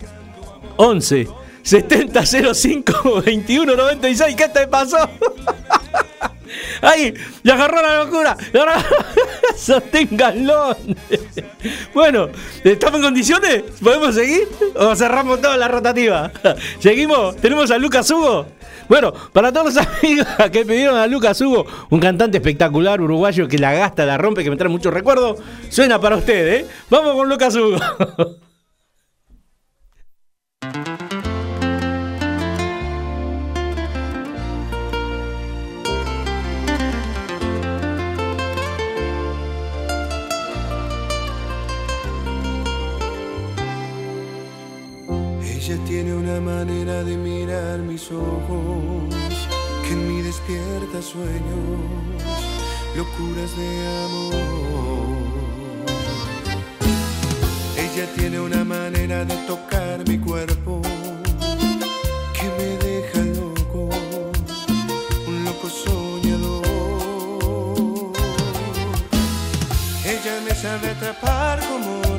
11 0.76 1.28
7005 1.62 3.22
21 3.26 3.76
96. 3.76 4.34
¿Qué 4.36 4.48
te 4.48 4.66
pasó? 4.66 4.96
¡Ay! 6.82 7.14
¡Le 7.42 7.52
agarró 7.52 7.82
la 7.82 8.04
locura! 8.04 8.36
¡Sosténganlo! 9.56 10.76
bueno, 11.94 12.28
¿estamos 12.64 12.96
en 12.96 13.04
condiciones? 13.04 13.62
¿Podemos 13.82 14.14
seguir? 14.14 14.48
¿O 14.76 14.94
cerramos 14.94 15.40
toda 15.40 15.56
la 15.56 15.68
rotativa? 15.68 16.30
¿Seguimos? 16.78 17.36
¿Tenemos 17.36 17.70
a 17.70 17.78
Lucas 17.78 18.10
Hugo? 18.10 18.46
Bueno, 18.88 19.12
para 19.32 19.52
todos 19.52 19.74
los 19.74 19.86
amigos 20.02 20.26
que 20.50 20.64
pidieron 20.64 20.96
a 20.96 21.06
Lucas 21.06 21.40
Hugo, 21.40 21.64
un 21.90 22.00
cantante 22.00 22.38
espectacular 22.38 23.00
uruguayo 23.00 23.46
que 23.46 23.58
la 23.58 23.72
gasta, 23.72 24.04
la 24.04 24.18
rompe, 24.18 24.42
que 24.42 24.50
me 24.50 24.56
trae 24.56 24.68
muchos 24.68 24.92
recuerdos, 24.92 25.38
suena 25.68 26.00
para 26.00 26.16
ustedes, 26.16 26.62
¿eh? 26.62 26.66
Vamos 26.90 27.14
con 27.14 27.28
Lucas 27.28 27.54
Hugo. 27.54 27.78
Una 46.30 46.40
manera 46.40 47.02
de 47.02 47.16
mirar 47.16 47.78
mis 47.80 48.10
ojos 48.12 49.14
que 49.82 49.92
en 49.94 50.06
mí 50.06 50.22
despierta 50.22 51.02
sueños, 51.02 52.22
locuras 52.96 53.56
de 53.56 53.68
amor. 54.04 55.08
Ella 57.76 58.06
tiene 58.16 58.38
una 58.38 58.64
manera 58.64 59.24
de 59.24 59.34
tocar 59.48 60.06
mi 60.08 60.18
cuerpo 60.18 60.80
que 62.36 62.46
me 62.58 62.76
deja 62.86 63.20
loco, 63.40 63.88
un 65.26 65.44
loco 65.44 65.68
soñador. 65.68 66.62
Ella 70.04 70.34
me 70.46 70.54
sabe 70.54 70.90
atrapar 70.90 71.58
como 71.60 72.09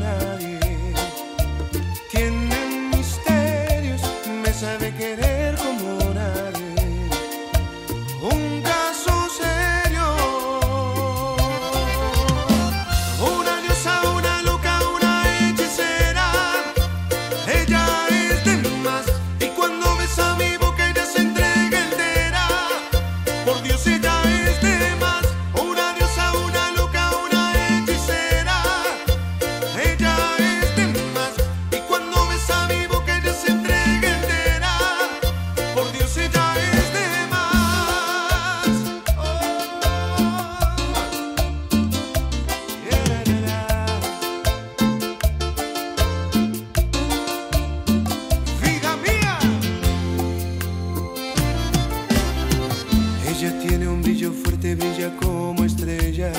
tiene 53.59 53.87
un 53.87 54.01
brillo 54.01 54.31
fuerte, 54.31 54.75
brilla 54.75 55.15
como 55.17 55.63
estrella. 55.63 56.31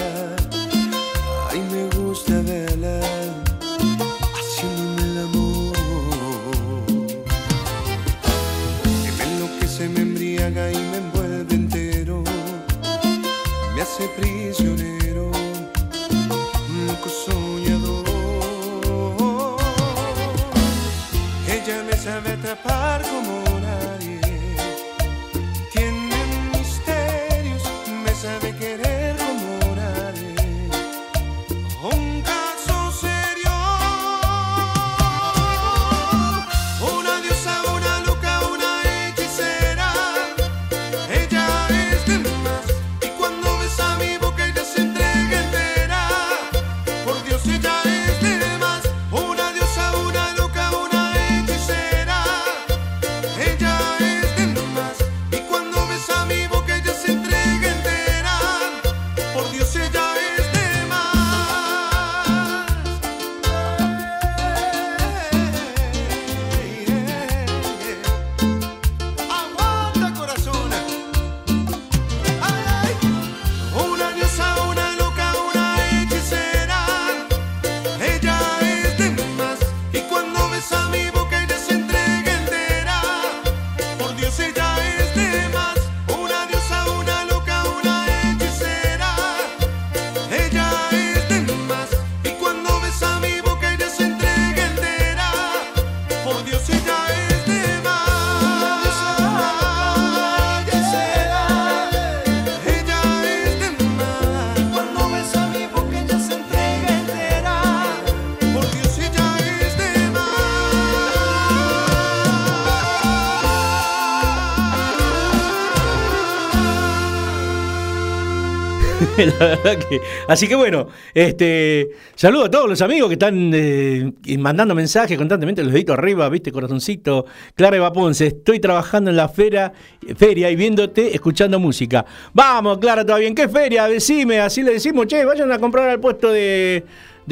La 119.38 119.46
verdad 119.46 119.78
que. 119.88 120.00
Así 120.28 120.48
que 120.48 120.54
bueno, 120.54 120.88
este. 121.14 121.90
Saludo 122.14 122.44
a 122.44 122.50
todos 122.50 122.68
los 122.68 122.80
amigos 122.82 123.08
que 123.08 123.14
están 123.14 123.50
eh, 123.54 124.12
mandando 124.38 124.74
mensajes 124.74 125.16
constantemente, 125.16 125.62
los 125.62 125.72
deditos 125.72 125.96
arriba, 125.96 126.28
viste, 126.28 126.50
corazoncito. 126.50 127.26
Clara 127.54 127.76
Eva 127.76 127.92
Ponce, 127.92 128.26
estoy 128.26 128.61
trabajando 128.61 129.11
en 129.11 129.16
la 129.16 129.28
feria, 129.28 129.72
feria 130.16 130.50
y 130.50 130.56
viéndote, 130.56 131.14
escuchando 131.14 131.58
música. 131.58 132.04
Vamos, 132.32 132.78
Clara, 132.78 133.04
todavía 133.04 133.28
en 133.28 133.35
qué 133.35 133.48
feria, 133.48 133.88
decime, 133.88 134.40
así 134.40 134.62
le 134.62 134.72
decimos, 134.72 135.06
che, 135.06 135.24
vayan 135.24 135.50
a 135.52 135.58
comprar 135.58 135.88
al 135.88 136.00
puesto 136.00 136.30
de, 136.30 136.85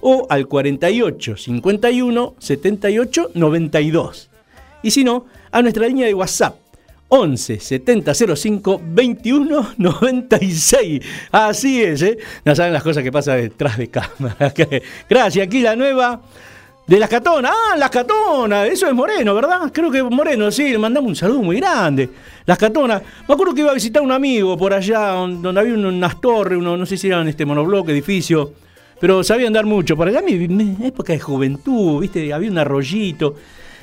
o 0.00 0.26
al 0.28 0.48
48 0.48 1.36
51 1.36 2.34
78 2.38 3.30
92. 3.34 4.30
Y 4.82 4.90
si 4.90 5.04
no, 5.04 5.26
a 5.52 5.62
nuestra 5.62 5.86
línea 5.86 6.06
de 6.06 6.14
WhatsApp 6.14 6.56
11 7.14 7.60
70 7.60 8.14
05 8.14 8.80
21 8.82 9.74
96. 9.76 11.00
Así 11.30 11.82
es, 11.82 12.00
¿eh? 12.00 12.16
No 12.42 12.56
saben 12.56 12.72
las 12.72 12.82
cosas 12.82 13.02
que 13.02 13.12
pasan 13.12 13.36
detrás 13.36 13.76
de 13.76 13.88
cámara. 13.88 14.54
Gracias, 15.10 15.46
aquí 15.46 15.60
la 15.60 15.76
nueva 15.76 16.22
de 16.86 16.98
las 16.98 17.10
Catonas. 17.10 17.52
Ah, 17.54 17.76
las 17.76 17.90
Catonas, 17.90 18.66
eso 18.70 18.86
es 18.86 18.94
Moreno, 18.94 19.34
¿verdad? 19.34 19.70
Creo 19.70 19.90
que 19.90 20.02
Moreno, 20.02 20.50
sí, 20.50 20.70
le 20.70 20.78
mandamos 20.78 21.10
un 21.10 21.16
saludo 21.16 21.42
muy 21.42 21.56
grande. 21.56 22.08
Las 22.46 22.56
Catonas. 22.56 23.02
Me 23.28 23.34
acuerdo 23.34 23.52
que 23.52 23.60
iba 23.60 23.72
a 23.72 23.74
visitar 23.74 24.02
un 24.02 24.10
amigo 24.10 24.56
por 24.56 24.72
allá, 24.72 25.08
donde 25.08 25.60
había 25.60 25.74
unas 25.74 26.18
torres, 26.18 26.58
uno, 26.58 26.78
no 26.78 26.86
sé 26.86 26.96
si 26.96 27.08
eran 27.08 27.28
este 27.28 27.44
monobloque, 27.44 27.92
edificio. 27.92 28.54
Pero 28.98 29.22
sabía 29.22 29.48
andar 29.48 29.66
mucho. 29.66 29.98
Por 29.98 30.08
allá, 30.08 30.22
mi, 30.22 30.48
mi 30.48 30.86
época 30.86 31.12
de 31.12 31.20
juventud, 31.20 32.00
¿viste? 32.00 32.32
Había 32.32 32.50
un 32.50 32.56
arroyito. 32.56 33.36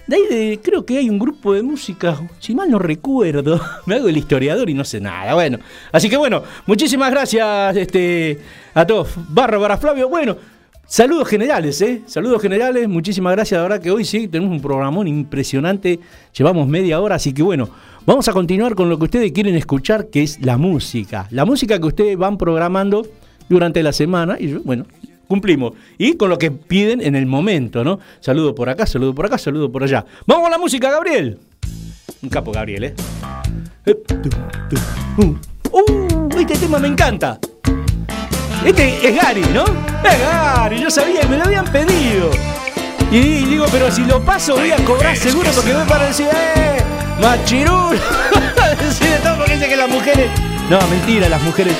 De 0.09 0.15
ahí 0.15 0.23
de- 0.27 0.59
creo 0.61 0.83
que 0.83 0.97
hay 0.97 1.07
un 1.07 1.19
grupo 1.19 1.53
de 1.53 1.61
música, 1.61 2.19
si 2.39 2.55
mal 2.55 2.69
no 2.71 2.79
recuerdo, 2.79 3.61
me 3.85 3.95
hago 3.95 4.09
el 4.09 4.17
historiador 4.17 4.67
y 4.69 4.73
no 4.73 4.83
sé 4.83 4.99
nada. 4.99 5.35
Bueno, 5.35 5.59
así 5.91 6.09
que 6.09 6.17
bueno, 6.17 6.41
muchísimas 6.65 7.11
gracias 7.11 7.75
este, 7.77 8.39
a 8.73 8.87
todos. 8.87 9.09
Bárbara, 9.29 9.77
Flavio, 9.77 10.09
bueno, 10.09 10.35
saludos 10.87 11.27
generales, 11.27 11.79
¿eh? 11.81 12.01
Saludos 12.07 12.41
generales, 12.41 12.87
muchísimas 12.89 13.33
gracias. 13.33 13.59
La 13.59 13.61
verdad 13.61 13.81
que 13.81 13.91
hoy 13.91 14.03
sí 14.03 14.27
tenemos 14.27 14.51
un 14.55 14.61
programón 14.63 15.07
impresionante, 15.07 15.99
llevamos 16.35 16.67
media 16.67 16.99
hora, 16.99 17.13
así 17.15 17.31
que 17.31 17.43
bueno, 17.43 17.69
vamos 18.07 18.27
a 18.27 18.33
continuar 18.33 18.73
con 18.73 18.89
lo 18.89 18.97
que 18.97 19.03
ustedes 19.05 19.31
quieren 19.31 19.53
escuchar, 19.53 20.07
que 20.07 20.23
es 20.23 20.41
la 20.43 20.57
música. 20.57 21.27
La 21.29 21.45
música 21.45 21.77
que 21.79 21.85
ustedes 21.85 22.17
van 22.17 22.35
programando 22.39 23.05
durante 23.47 23.83
la 23.83 23.93
semana 23.93 24.37
y 24.39 24.47
yo, 24.49 24.61
bueno, 24.63 24.85
cumplimos. 25.29 25.73
Y 25.97 26.17
con 26.17 26.29
lo 26.29 26.37
que 26.37 26.51
piden 26.51 27.01
en 27.01 27.15
el 27.15 27.27
momento, 27.27 27.83
¿no? 27.83 27.99
Saludo 28.19 28.53
por 28.55 28.67
acá, 28.67 28.85
saludo 28.85 29.15
por 29.15 29.27
acá, 29.27 29.37
saludo 29.37 29.71
por 29.71 29.83
allá. 29.83 30.03
Vamos 30.25 30.47
a 30.47 30.49
la 30.49 30.57
música, 30.57 30.91
Gabriel. 30.91 31.39
Un 32.21 32.29
capo, 32.29 32.51
Gabriel, 32.51 32.83
¿eh? 32.83 32.95
Eh, 33.85 33.95
uh. 35.17 35.35
Este 36.37 36.57
tema 36.57 36.79
me 36.79 36.87
encanta. 36.87 37.39
Este 38.65 39.07
es 39.07 39.21
Gary, 39.21 39.43
¿no? 39.53 39.63
Es 40.03 40.19
Gary, 40.19 40.81
yo 40.81 40.89
sabía, 40.89 41.21
me 41.29 41.37
lo 41.37 41.43
habían 41.43 41.65
pedido. 41.65 42.31
Y 43.11 43.45
digo, 43.45 43.65
pero 43.71 43.91
si 43.91 44.03
lo 44.05 44.23
paso 44.23 44.55
voy 44.55 44.71
a 44.71 44.77
cobrar 44.83 45.15
seguro 45.15 45.49
porque 45.55 45.73
me 45.73 45.85
parecía, 45.85 46.29
¡eh! 46.31 46.83
¡Machirul! 47.21 47.97
De 47.99 49.17
todo 49.23 49.37
porque 49.37 49.53
dice 49.53 49.67
que 49.67 49.75
las 49.75 49.89
mujeres. 49.89 50.31
No, 50.69 50.79
mentira, 50.87 51.29
las 51.29 51.41
mujeres. 51.43 51.75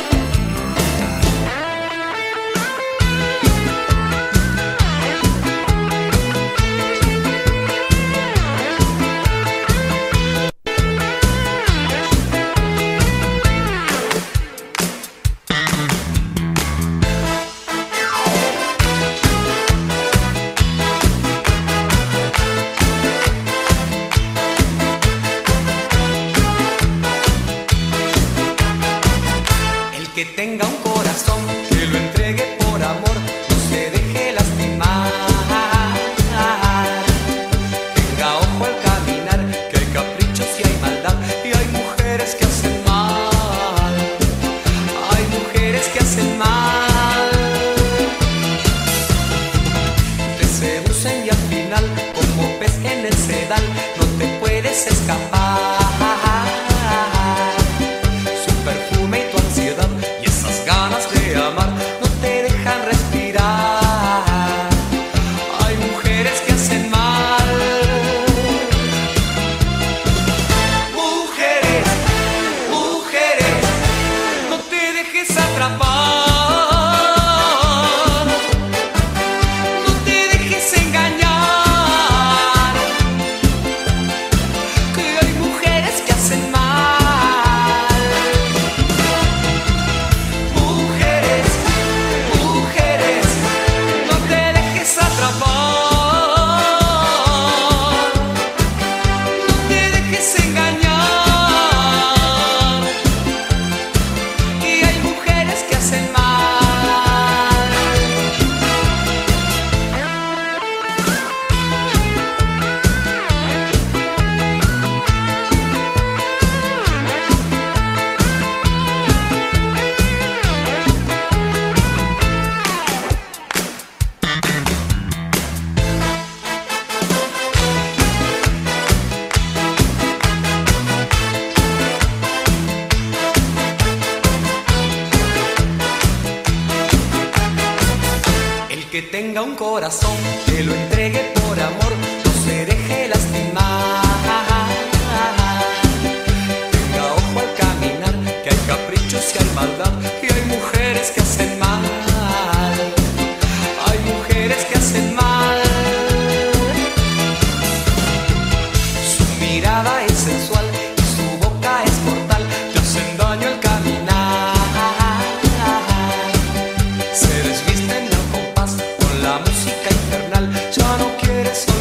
La 169.29 169.37
música 169.37 169.89
infernal, 169.91 170.49
ya 170.71 170.97
no 170.97 171.15
quieres 171.21 171.78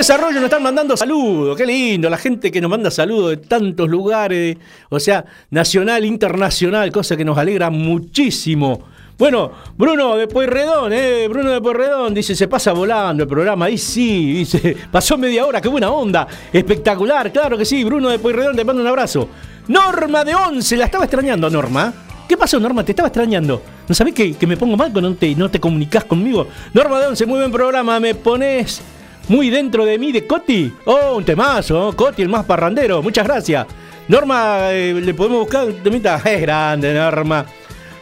Desarrollo 0.00 0.36
nos 0.36 0.44
están 0.44 0.62
mandando 0.62 0.96
saludos, 0.96 1.54
qué 1.58 1.66
lindo, 1.66 2.08
la 2.08 2.16
gente 2.16 2.50
que 2.50 2.58
nos 2.58 2.70
manda 2.70 2.90
saludos 2.90 3.32
de 3.32 3.36
tantos 3.36 3.86
lugares, 3.86 4.56
o 4.88 4.98
sea, 4.98 5.22
nacional, 5.50 6.06
internacional, 6.06 6.90
cosa 6.90 7.18
que 7.18 7.24
nos 7.26 7.36
alegra 7.36 7.68
muchísimo. 7.68 8.82
Bueno, 9.18 9.52
Bruno 9.76 10.16
de 10.16 10.26
Pueyrredón, 10.26 10.94
eh, 10.94 11.28
Bruno 11.28 11.50
de 11.50 11.60
Pueyrredón 11.60 12.14
dice, 12.14 12.34
se 12.34 12.48
pasa 12.48 12.72
volando 12.72 13.24
el 13.24 13.28
programa. 13.28 13.66
Ahí 13.66 13.76
sí, 13.76 14.32
dice, 14.32 14.74
pasó 14.90 15.18
media 15.18 15.44
hora, 15.44 15.60
qué 15.60 15.68
buena 15.68 15.90
onda. 15.90 16.26
Espectacular, 16.50 17.30
claro 17.30 17.58
que 17.58 17.66
sí. 17.66 17.84
Bruno 17.84 18.08
de 18.08 18.18
Pueyrredón, 18.18 18.56
te 18.56 18.64
mando 18.64 18.80
un 18.80 18.88
abrazo. 18.88 19.28
Norma 19.68 20.24
de 20.24 20.34
11, 20.34 20.78
la 20.78 20.86
estaba 20.86 21.04
extrañando, 21.04 21.50
Norma. 21.50 21.92
¿Qué 22.26 22.38
pasó, 22.38 22.58
Norma? 22.58 22.82
Te 22.82 22.92
estaba 22.92 23.08
extrañando. 23.08 23.60
¿No 23.86 23.94
sabés 23.94 24.14
que, 24.14 24.32
que 24.32 24.46
me 24.46 24.56
pongo 24.56 24.78
mal 24.78 24.90
cuando 24.92 25.10
no 25.10 25.16
te, 25.16 25.34
no 25.34 25.50
te 25.50 25.60
comunicas 25.60 26.04
conmigo? 26.04 26.46
Norma 26.72 27.00
de 27.00 27.08
11, 27.08 27.26
muy 27.26 27.38
buen 27.40 27.52
programa. 27.52 28.00
Me 28.00 28.14
pones 28.14 28.80
muy 29.28 29.50
dentro 29.50 29.84
de 29.84 29.98
mí 29.98 30.12
de 30.12 30.26
Coti. 30.26 30.72
Oh, 30.84 31.16
un 31.16 31.24
temazo, 31.24 31.94
Coti, 31.96 32.22
el 32.22 32.28
más 32.28 32.44
parrandero. 32.44 33.02
Muchas 33.02 33.26
gracias. 33.26 33.66
Norma, 34.08 34.72
eh, 34.72 34.92
le 34.92 35.14
podemos 35.14 35.40
buscar 35.40 35.66
un 35.66 35.74
temita. 35.74 36.20
Es 36.24 36.40
grande, 36.40 36.92
Norma. 36.92 37.46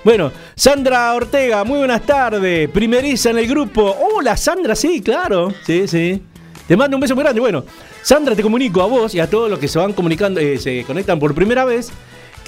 Bueno, 0.04 0.32
Sandra 0.54 1.14
Ortega, 1.14 1.64
muy 1.64 1.78
buenas 1.78 2.02
tardes. 2.02 2.68
Primeriza 2.70 3.30
en 3.30 3.38
el 3.38 3.46
grupo. 3.46 3.94
Hola, 4.14 4.36
Sandra, 4.36 4.74
sí, 4.74 5.02
claro. 5.02 5.52
Sí, 5.66 5.86
sí. 5.86 6.22
Te 6.66 6.76
mando 6.76 6.96
un 6.96 7.00
beso 7.00 7.14
muy 7.14 7.24
grande. 7.24 7.40
Bueno, 7.40 7.64
Sandra, 8.02 8.34
te 8.34 8.42
comunico 8.42 8.80
a 8.80 8.86
vos 8.86 9.14
y 9.14 9.20
a 9.20 9.28
todos 9.28 9.50
los 9.50 9.58
que 9.58 9.68
se 9.68 9.78
van 9.78 9.92
comunicando, 9.92 10.40
eh, 10.40 10.58
se 10.58 10.84
conectan 10.84 11.18
por 11.18 11.34
primera 11.34 11.64
vez, 11.64 11.90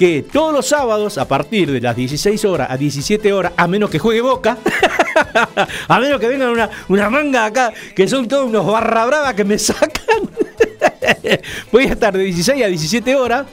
que 0.01 0.23
todos 0.23 0.51
los 0.51 0.65
sábados, 0.65 1.19
a 1.19 1.27
partir 1.27 1.71
de 1.71 1.79
las 1.79 1.95
16 1.95 2.43
horas 2.45 2.71
a 2.71 2.75
17 2.75 3.31
horas, 3.33 3.51
a 3.55 3.67
menos 3.67 3.87
que 3.87 3.99
juegue 3.99 4.21
Boca, 4.21 4.57
a 5.87 5.99
menos 5.99 6.19
que 6.19 6.27
vengan 6.27 6.49
una, 6.49 6.67
una 6.89 7.07
manga 7.11 7.45
acá, 7.45 7.71
que 7.95 8.07
son 8.07 8.27
todos 8.27 8.47
unos 8.47 8.65
barra 8.65 9.05
brava 9.05 9.35
que 9.35 9.43
me 9.43 9.59
sacan, 9.59 10.27
voy 11.71 11.83
a 11.83 11.89
estar 11.89 12.17
de 12.17 12.23
16 12.23 12.63
a 12.63 12.67
17 12.67 13.15
horas 13.15 13.45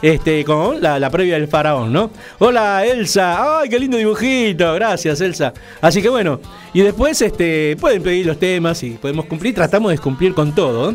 este, 0.00 0.44
con 0.44 0.80
la, 0.80 1.00
la, 1.00 1.10
previa 1.10 1.40
del 1.40 1.48
faraón, 1.48 1.92
¿no? 1.92 2.12
Hola 2.38 2.86
Elsa, 2.86 3.58
ay, 3.58 3.68
qué 3.68 3.80
lindo 3.80 3.96
dibujito, 3.96 4.74
gracias 4.74 5.20
Elsa. 5.20 5.52
Así 5.80 6.00
que 6.00 6.08
bueno, 6.08 6.38
y 6.72 6.82
después 6.82 7.20
este, 7.20 7.76
pueden 7.80 8.04
pedir 8.04 8.26
los 8.26 8.38
temas 8.38 8.80
y 8.84 8.90
podemos 8.90 9.24
cumplir, 9.24 9.56
tratamos 9.56 9.90
de 9.90 9.98
cumplir 9.98 10.34
con 10.34 10.54
todo. 10.54 10.94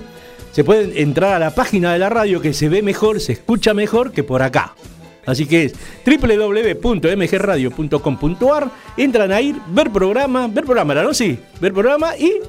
Se 0.53 0.63
pueden 0.63 0.93
entrar 0.95 1.33
a 1.33 1.39
la 1.39 1.53
página 1.53 1.91
de 1.91 1.99
la 1.99 2.07
radio 2.07 2.39
que 2.39 2.53
se 2.53 2.69
ve 2.69 2.81
mejor, 2.81 3.19
se 3.19 3.33
escucha 3.33 3.73
mejor 3.73 4.13
que 4.13 4.23
por 4.23 4.41
acá. 4.41 4.73
Así 5.25 5.45
que 5.45 5.65
es 5.65 5.75
www.mgradio.com.ar, 6.05 8.71
entran 8.97 9.31
ahí, 9.31 9.55
ver 9.67 9.91
programa, 9.91 10.47
ver 10.47 10.65
programa, 10.65 10.95
¿no? 10.95 11.13
Sí, 11.13 11.37
ver 11.59 11.73
programa 11.73 12.17
y 12.17 12.39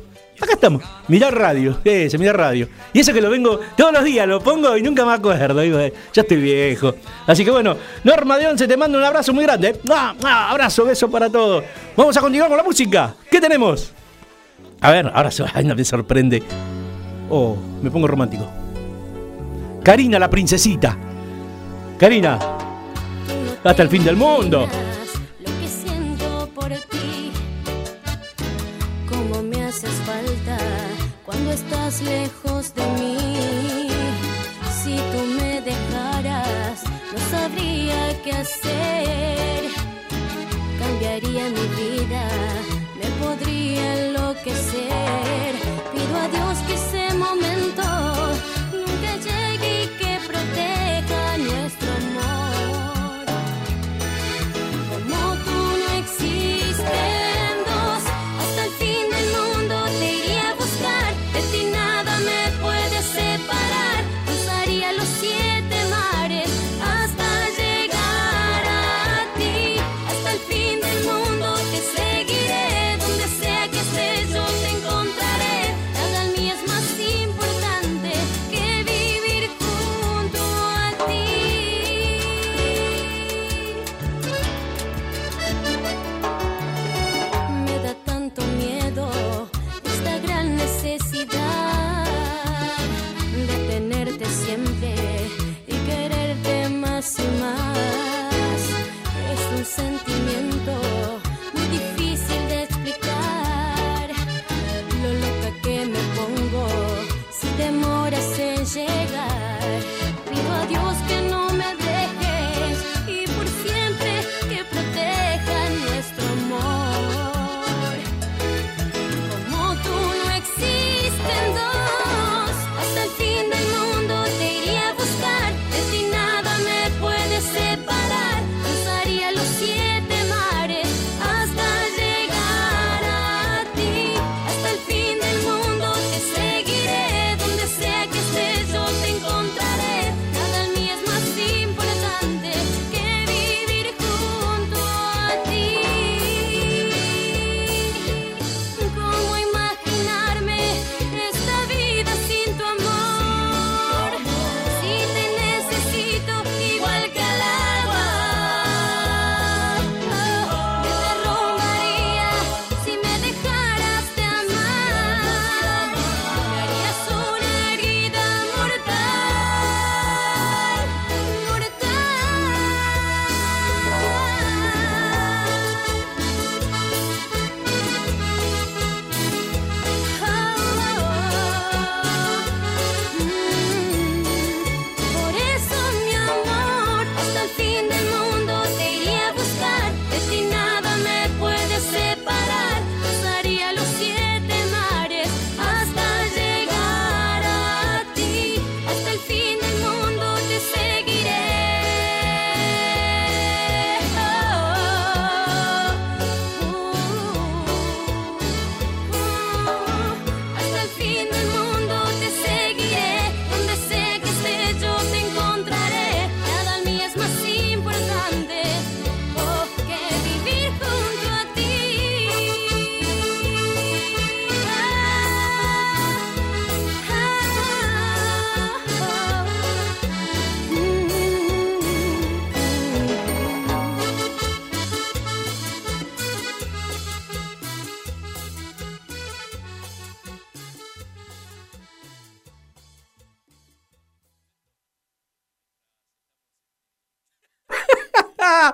Acá 0.42 0.54
estamos, 0.54 0.82
mirar 1.06 1.38
radio, 1.38 1.78
ese, 1.84 2.18
mirar 2.18 2.36
radio. 2.36 2.66
Y 2.92 2.98
eso 2.98 3.12
que 3.12 3.20
lo 3.20 3.30
vengo 3.30 3.60
todos 3.76 3.92
los 3.92 4.02
días, 4.02 4.26
lo 4.26 4.40
pongo 4.40 4.76
y 4.76 4.82
nunca 4.82 5.04
me 5.04 5.12
acuerdo. 5.12 5.60
Digo, 5.60 5.78
eh, 5.78 5.94
ya 6.12 6.22
estoy 6.22 6.38
viejo. 6.38 6.96
Así 7.28 7.44
que 7.44 7.52
bueno, 7.52 7.76
Norma 8.02 8.36
de 8.38 8.48
Once 8.48 8.66
te 8.66 8.76
mando 8.76 8.98
un 8.98 9.04
abrazo 9.04 9.32
muy 9.32 9.44
grande. 9.44 9.78
¡Ah, 9.88 10.16
ah, 10.24 10.50
abrazo, 10.50 10.84
beso 10.84 11.08
para 11.08 11.30
todos. 11.30 11.62
Vamos 11.96 12.16
a 12.16 12.20
continuar 12.20 12.48
con 12.48 12.56
la 12.56 12.64
música. 12.64 13.14
¿Qué 13.30 13.40
tenemos? 13.40 13.92
A 14.80 14.90
ver, 14.90 15.12
ahora 15.14 15.30
se 15.30 15.44
ay, 15.54 15.64
no 15.64 15.76
me 15.76 15.84
sorprende. 15.84 16.42
Oh, 17.30 17.56
me 17.80 17.88
pongo 17.88 18.08
romántico. 18.08 18.50
Karina, 19.84 20.18
la 20.18 20.28
princesita. 20.28 20.98
Karina, 21.98 22.51
hasta 23.64 23.82
el 23.82 23.88
fin 23.88 24.04
del 24.04 24.16
mundo. 24.16 24.68
Lo 25.40 25.58
que 25.60 25.68
siento 25.68 26.48
por 26.54 26.68
ti, 26.68 27.30
cómo 29.08 29.42
me 29.42 29.64
haces 29.64 29.92
falta 30.06 30.58
cuando 31.24 31.52
estás 31.52 32.02
lejos 32.02 32.74
de 32.74 32.86
mí. 32.98 33.88
Si 34.82 34.96
tú 34.96 35.24
me 35.38 35.60
dejaras, 35.60 36.82
no 37.12 37.18
sabría 37.30 38.22
qué 38.24 38.32
hacer. 38.32 39.64
Cambiaría 40.78 41.44
mi 41.50 41.66
vida, 41.82 42.24
me 43.00 43.24
podría 43.24 44.06
enloquecer. 44.06 45.54
Pido 45.92 46.16
a 46.18 46.28
Dios 46.28 46.58
que 46.66 46.74
ese 46.74 47.14
momento 47.14 48.21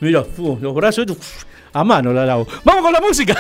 Mira, 0.02 0.26
los 0.38 0.76
brazos, 0.76 1.06
a 1.72 1.84
mano 1.86 2.12
la 2.12 2.26
lavo. 2.26 2.46
¡Vamos 2.66 2.84
con 2.84 2.92
la 2.92 3.00
música! 3.00 3.38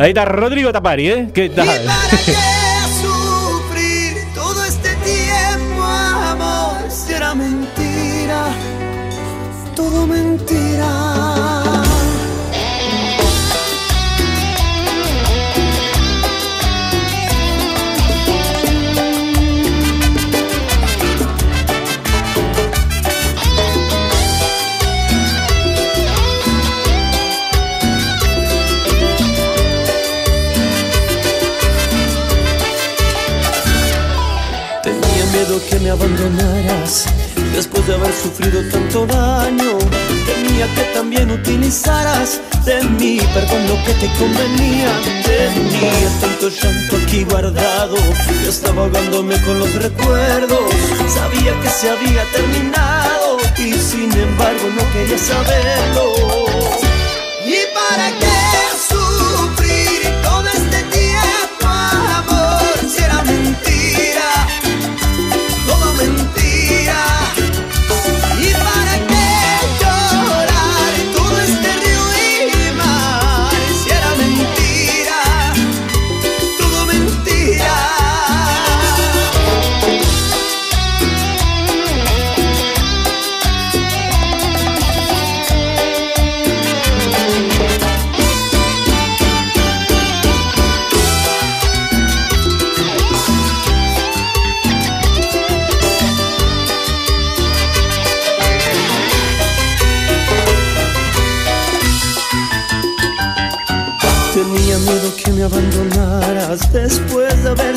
Ahí 0.00 0.12
está 0.12 0.24
Rodrigo 0.24 0.72
Tapari, 0.72 1.10
¿eh? 1.10 1.30
¿Qué 1.34 1.44
¿Y 1.44 1.48
tal? 1.50 1.68
este 1.68 2.32
mentira, 7.34 8.46
todo 9.76 10.06
mentira. 10.06 11.19
Miedo 35.50 35.60
que 35.68 35.80
me 35.80 35.90
abandonaras 35.90 37.06
después 37.54 37.86
de 37.86 37.94
haber 37.94 38.12
sufrido 38.12 38.62
tanto 38.70 39.06
daño. 39.06 39.78
Temía 40.26 40.66
que 40.74 40.82
también 40.94 41.30
utilizaras 41.30 42.40
de 42.64 42.82
mí, 42.82 43.20
perdón, 43.34 43.66
lo 43.68 43.74
que 43.84 43.94
te 43.94 44.08
convenía. 44.18 44.90
Tenía 45.24 46.10
tanto 46.20 46.48
llanto 46.48 46.96
aquí 46.96 47.24
guardado, 47.24 47.96
yo 48.44 48.50
estaba 48.50 48.82
ahogándome 48.82 49.40
con 49.42 49.58
los 49.58 49.72
recuerdos. 49.74 50.70
Sabía 51.12 51.58
que 51.60 51.68
se 51.68 51.90
había 51.90 52.24
terminado 52.32 53.38
y 53.58 53.72
sin 53.72 54.12
embargo 54.12 54.68
no 54.76 54.92
quería 54.92 55.18
saberlo. 55.18 56.14
¿Y 57.44 57.58
para 57.74 58.10
qué 58.18 58.29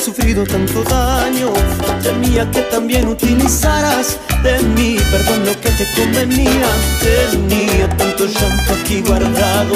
sufrido 0.04 0.44
tanto 0.44 0.84
daño. 0.84 1.54
Temía 2.02 2.50
que 2.52 2.62
también 2.64 3.08
utilizaras 3.08 4.18
de 4.44 4.60
mí, 4.76 4.98
perdón, 5.12 5.46
lo 5.46 5.54
que 5.62 5.70
te 5.70 5.86
convenía. 5.96 6.68
Tenía 7.00 7.88
tanto 7.98 8.26
llanto 8.26 8.74
aquí 8.74 9.02
guardado, 9.02 9.76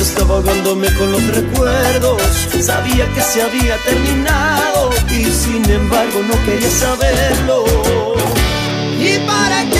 estaba 0.00 0.36
ahogándome 0.36 0.92
con 0.94 1.12
los 1.12 1.24
recuerdos. 1.28 2.20
Sabía 2.60 3.06
que 3.14 3.20
se 3.20 3.42
había 3.42 3.76
terminado 3.84 4.90
y 5.10 5.24
sin 5.26 5.64
embargo 5.70 6.22
no 6.28 6.34
quería 6.44 6.70
saberlo. 6.70 7.64
¿Y 8.98 9.18
para 9.26 9.64
qué 9.70 9.77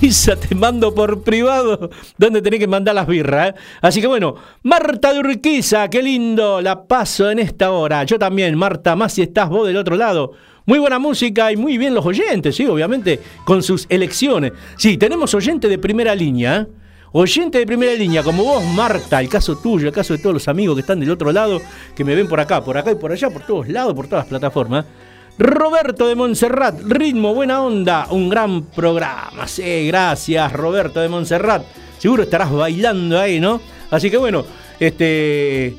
Urquiza, 0.00 0.34
te 0.34 0.54
mando 0.54 0.94
por 0.94 1.22
privado 1.22 1.90
donde 2.16 2.40
tenés 2.40 2.58
que 2.58 2.66
mandar 2.66 2.94
las 2.94 3.06
birras. 3.06 3.50
¿eh? 3.50 3.54
Así 3.82 4.00
que 4.00 4.06
bueno, 4.06 4.34
Marta 4.62 5.12
de 5.12 5.20
Urquiza, 5.20 5.90
qué 5.90 6.02
lindo, 6.02 6.62
la 6.62 6.84
paso 6.84 7.30
en 7.30 7.38
esta 7.38 7.70
hora. 7.70 8.02
Yo 8.04 8.18
también, 8.18 8.56
Marta, 8.56 8.96
más 8.96 9.12
si 9.12 9.20
estás 9.20 9.50
vos 9.50 9.66
del 9.66 9.76
otro 9.76 9.96
lado. 9.96 10.32
Muy 10.64 10.78
buena 10.78 10.98
música 10.98 11.52
y 11.52 11.58
muy 11.58 11.76
bien 11.76 11.92
los 11.92 12.06
oyentes, 12.06 12.56
sí, 12.56 12.64
obviamente, 12.66 13.20
con 13.44 13.62
sus 13.62 13.84
elecciones. 13.90 14.52
Sí, 14.78 14.96
tenemos 14.96 15.34
oyente 15.34 15.68
de 15.68 15.76
primera 15.76 16.14
línea. 16.14 16.60
¿eh? 16.60 16.66
Oyente 17.12 17.58
de 17.58 17.66
primera 17.66 17.92
línea, 17.92 18.22
como 18.22 18.42
vos, 18.42 18.64
Marta, 18.64 19.20
el 19.20 19.28
caso 19.28 19.58
tuyo, 19.58 19.88
el 19.88 19.92
caso 19.92 20.16
de 20.16 20.22
todos 20.22 20.32
los 20.32 20.48
amigos 20.48 20.76
que 20.76 20.80
están 20.80 21.00
del 21.00 21.10
otro 21.10 21.30
lado, 21.30 21.60
que 21.94 22.04
me 22.04 22.14
ven 22.14 22.26
por 22.26 22.40
acá, 22.40 22.64
por 22.64 22.78
acá 22.78 22.90
y 22.90 22.94
por 22.94 23.12
allá, 23.12 23.28
por 23.28 23.42
todos 23.42 23.68
lados, 23.68 23.92
por 23.92 24.06
todas 24.06 24.24
las 24.24 24.28
plataformas. 24.30 24.86
Roberto 25.38 26.06
de 26.06 26.14
Montserrat, 26.14 26.80
ritmo, 26.82 27.34
buena 27.34 27.62
onda, 27.62 28.06
un 28.10 28.28
gran 28.28 28.62
programa. 28.62 29.46
Sí, 29.46 29.86
gracias, 29.86 30.52
Roberto 30.52 31.00
de 31.00 31.08
Montserrat. 31.08 31.62
Seguro 31.98 32.22
estarás 32.22 32.52
bailando 32.52 33.18
ahí, 33.18 33.40
¿no? 33.40 33.60
Así 33.90 34.10
que 34.10 34.16
bueno, 34.16 34.44
este 34.78 35.74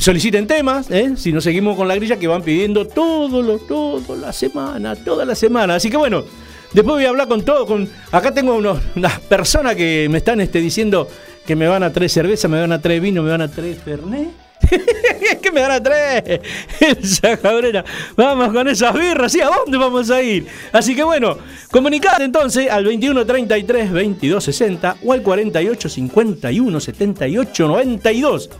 soliciten 0.00 0.46
temas, 0.46 0.90
¿eh? 0.90 1.12
si 1.16 1.32
no 1.32 1.40
seguimos 1.40 1.76
con 1.76 1.88
la 1.88 1.94
grilla 1.94 2.18
que 2.18 2.26
van 2.26 2.42
pidiendo 2.42 2.86
todo, 2.86 3.42
lo, 3.42 3.58
todo 3.58 4.16
la 4.16 4.32
semana, 4.32 4.94
toda 4.94 5.24
la 5.24 5.34
semana. 5.34 5.76
Así 5.76 5.90
que 5.90 5.96
bueno, 5.96 6.24
después 6.72 6.96
voy 6.96 7.04
a 7.04 7.08
hablar 7.08 7.28
con 7.28 7.42
todo. 7.42 7.66
Con, 7.66 7.88
acá 8.12 8.32
tengo 8.32 8.54
unos, 8.54 8.78
unas 8.94 9.20
personas 9.20 9.74
que 9.74 10.08
me 10.10 10.18
están 10.18 10.40
este, 10.40 10.60
diciendo 10.60 11.08
que 11.46 11.56
me 11.56 11.68
van 11.68 11.82
a 11.82 11.92
traer 11.92 12.10
cerveza, 12.10 12.48
me 12.48 12.60
van 12.60 12.72
a 12.72 12.80
traer 12.80 13.00
vino, 13.00 13.22
me 13.22 13.30
van 13.30 13.42
a 13.42 13.48
traer 13.48 13.76
fernet. 13.76 14.45
¿Qué 15.42 15.50
me 15.50 15.62
van 15.62 15.72
a 15.72 15.82
traer? 15.82 16.40
Esa 16.80 17.36
cabrera. 17.36 17.84
Vamos 18.16 18.52
con 18.52 18.68
esas 18.68 18.94
birras. 18.94 19.34
¿Y 19.34 19.40
a 19.40 19.46
dónde 19.46 19.76
vamos 19.78 20.10
a 20.10 20.22
ir? 20.22 20.46
Así 20.72 20.94
que 20.94 21.02
bueno, 21.02 21.36
comunicate 21.70 22.24
entonces 22.24 22.70
al 22.70 22.84
2133 22.84 23.90
2260 23.90 24.98
o 25.04 25.12
al 25.12 25.22
48 25.22 25.88
51 25.88 26.80
78 26.80 27.68
92 27.68 28.50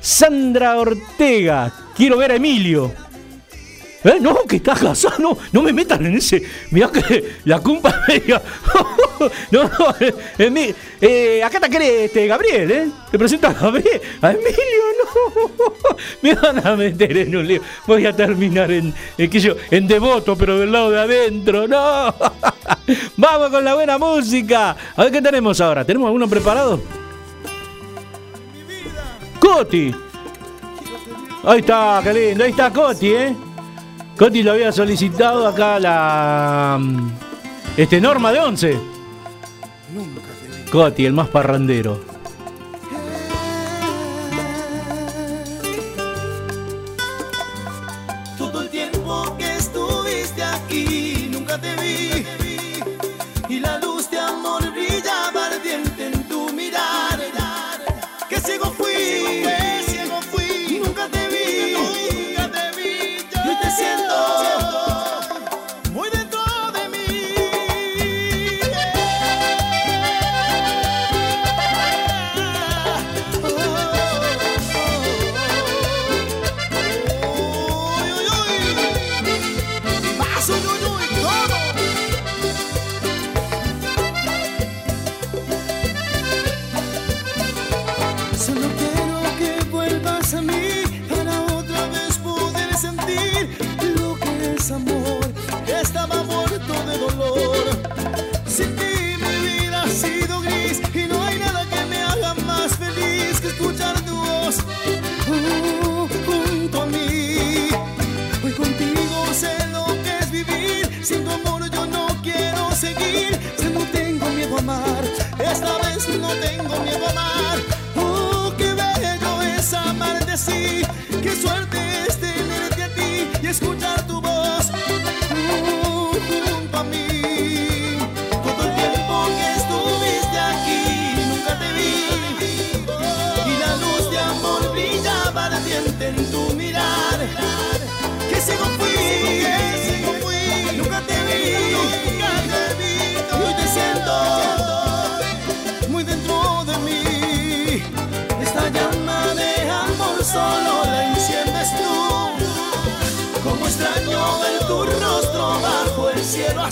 Sandra 0.00 0.76
Ortega, 0.76 1.72
quiero 1.96 2.18
ver 2.18 2.32
a 2.32 2.36
Emilio. 2.36 2.92
¿Eh? 4.06 4.18
No, 4.20 4.36
que 4.44 4.56
estás 4.56 4.78
casado, 4.80 5.16
no, 5.18 5.36
no 5.50 5.62
me 5.62 5.72
metan 5.72 6.06
en 6.06 6.14
ese. 6.16 6.40
Mirá 6.70 6.92
que 6.92 7.38
la 7.44 7.58
culpa 7.58 8.02
media. 8.06 8.40
no, 9.50 9.64
no, 9.64 9.94
eh, 10.38 10.48
mi- 10.50 10.72
eh, 11.00 11.42
acá 11.42 11.58
te 11.58 11.68
quiere 11.68 12.04
este, 12.04 12.24
Gabriel, 12.28 12.70
¿eh? 12.70 12.88
Te 13.10 13.18
presento 13.18 13.48
a 13.48 13.52
Gabriel. 13.52 14.00
A 14.22 14.30
Emilio, 14.30 14.84
no. 15.02 15.96
Me 16.22 16.34
van 16.34 16.64
a 16.64 16.76
meter 16.76 17.16
en 17.16 17.34
un 17.34 17.48
lío. 17.48 17.60
Voy 17.84 18.06
a 18.06 18.14
terminar 18.14 18.70
en, 18.70 18.94
en, 19.18 19.32
sé 19.32 19.40
yo, 19.40 19.56
en 19.72 19.88
devoto, 19.88 20.36
pero 20.36 20.56
del 20.60 20.70
lado 20.70 20.92
de 20.92 21.00
adentro. 21.00 21.66
No. 21.66 22.14
Vamos 23.16 23.50
con 23.50 23.64
la 23.64 23.74
buena 23.74 23.98
música. 23.98 24.76
A 24.94 25.02
ver 25.02 25.12
qué 25.12 25.20
tenemos 25.20 25.60
ahora. 25.60 25.84
¿Tenemos 25.84 26.06
alguno 26.06 26.28
preparado? 26.28 26.80
Coti. 29.40 29.92
Ahí 31.42 31.58
está, 31.58 32.00
qué 32.04 32.12
lindo. 32.14 32.44
Ahí 32.44 32.50
está 32.50 32.72
Coti, 32.72 33.08
¿eh? 33.12 33.36
Coti 34.16 34.42
lo 34.42 34.52
había 34.52 34.72
solicitado 34.72 35.46
acá 35.46 35.78
la. 35.78 36.78
mm, 36.80 37.10
Este, 37.76 38.00
Norma 38.00 38.32
de 38.32 38.40
11. 38.40 38.78
Coti, 40.70 41.04
el 41.04 41.12
más 41.12 41.28
parrandero. 41.28 42.00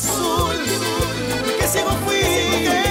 Azul. 0.09 0.64
Que 1.59 1.66
ciego 1.68 1.90
fui, 2.05 2.84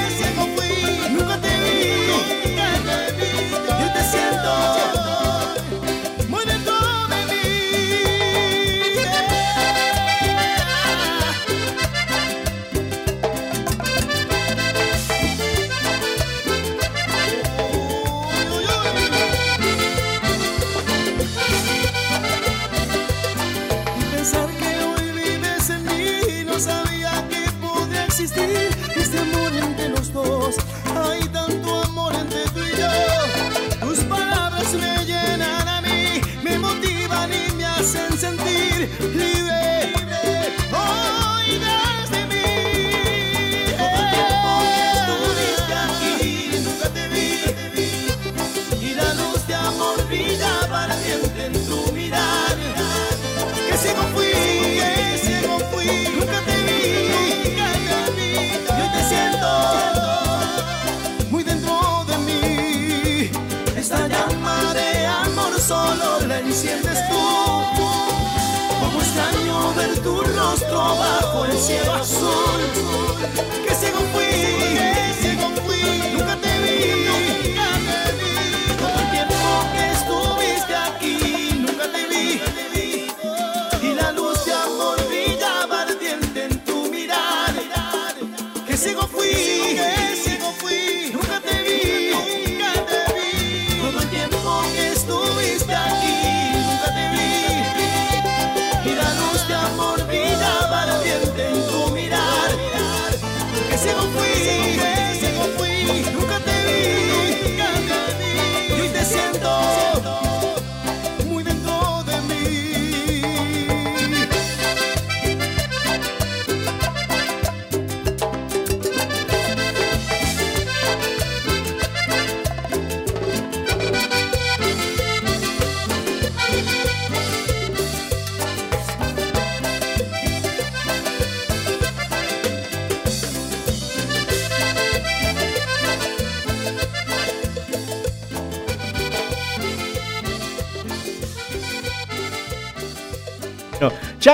cielo 71.63 72.03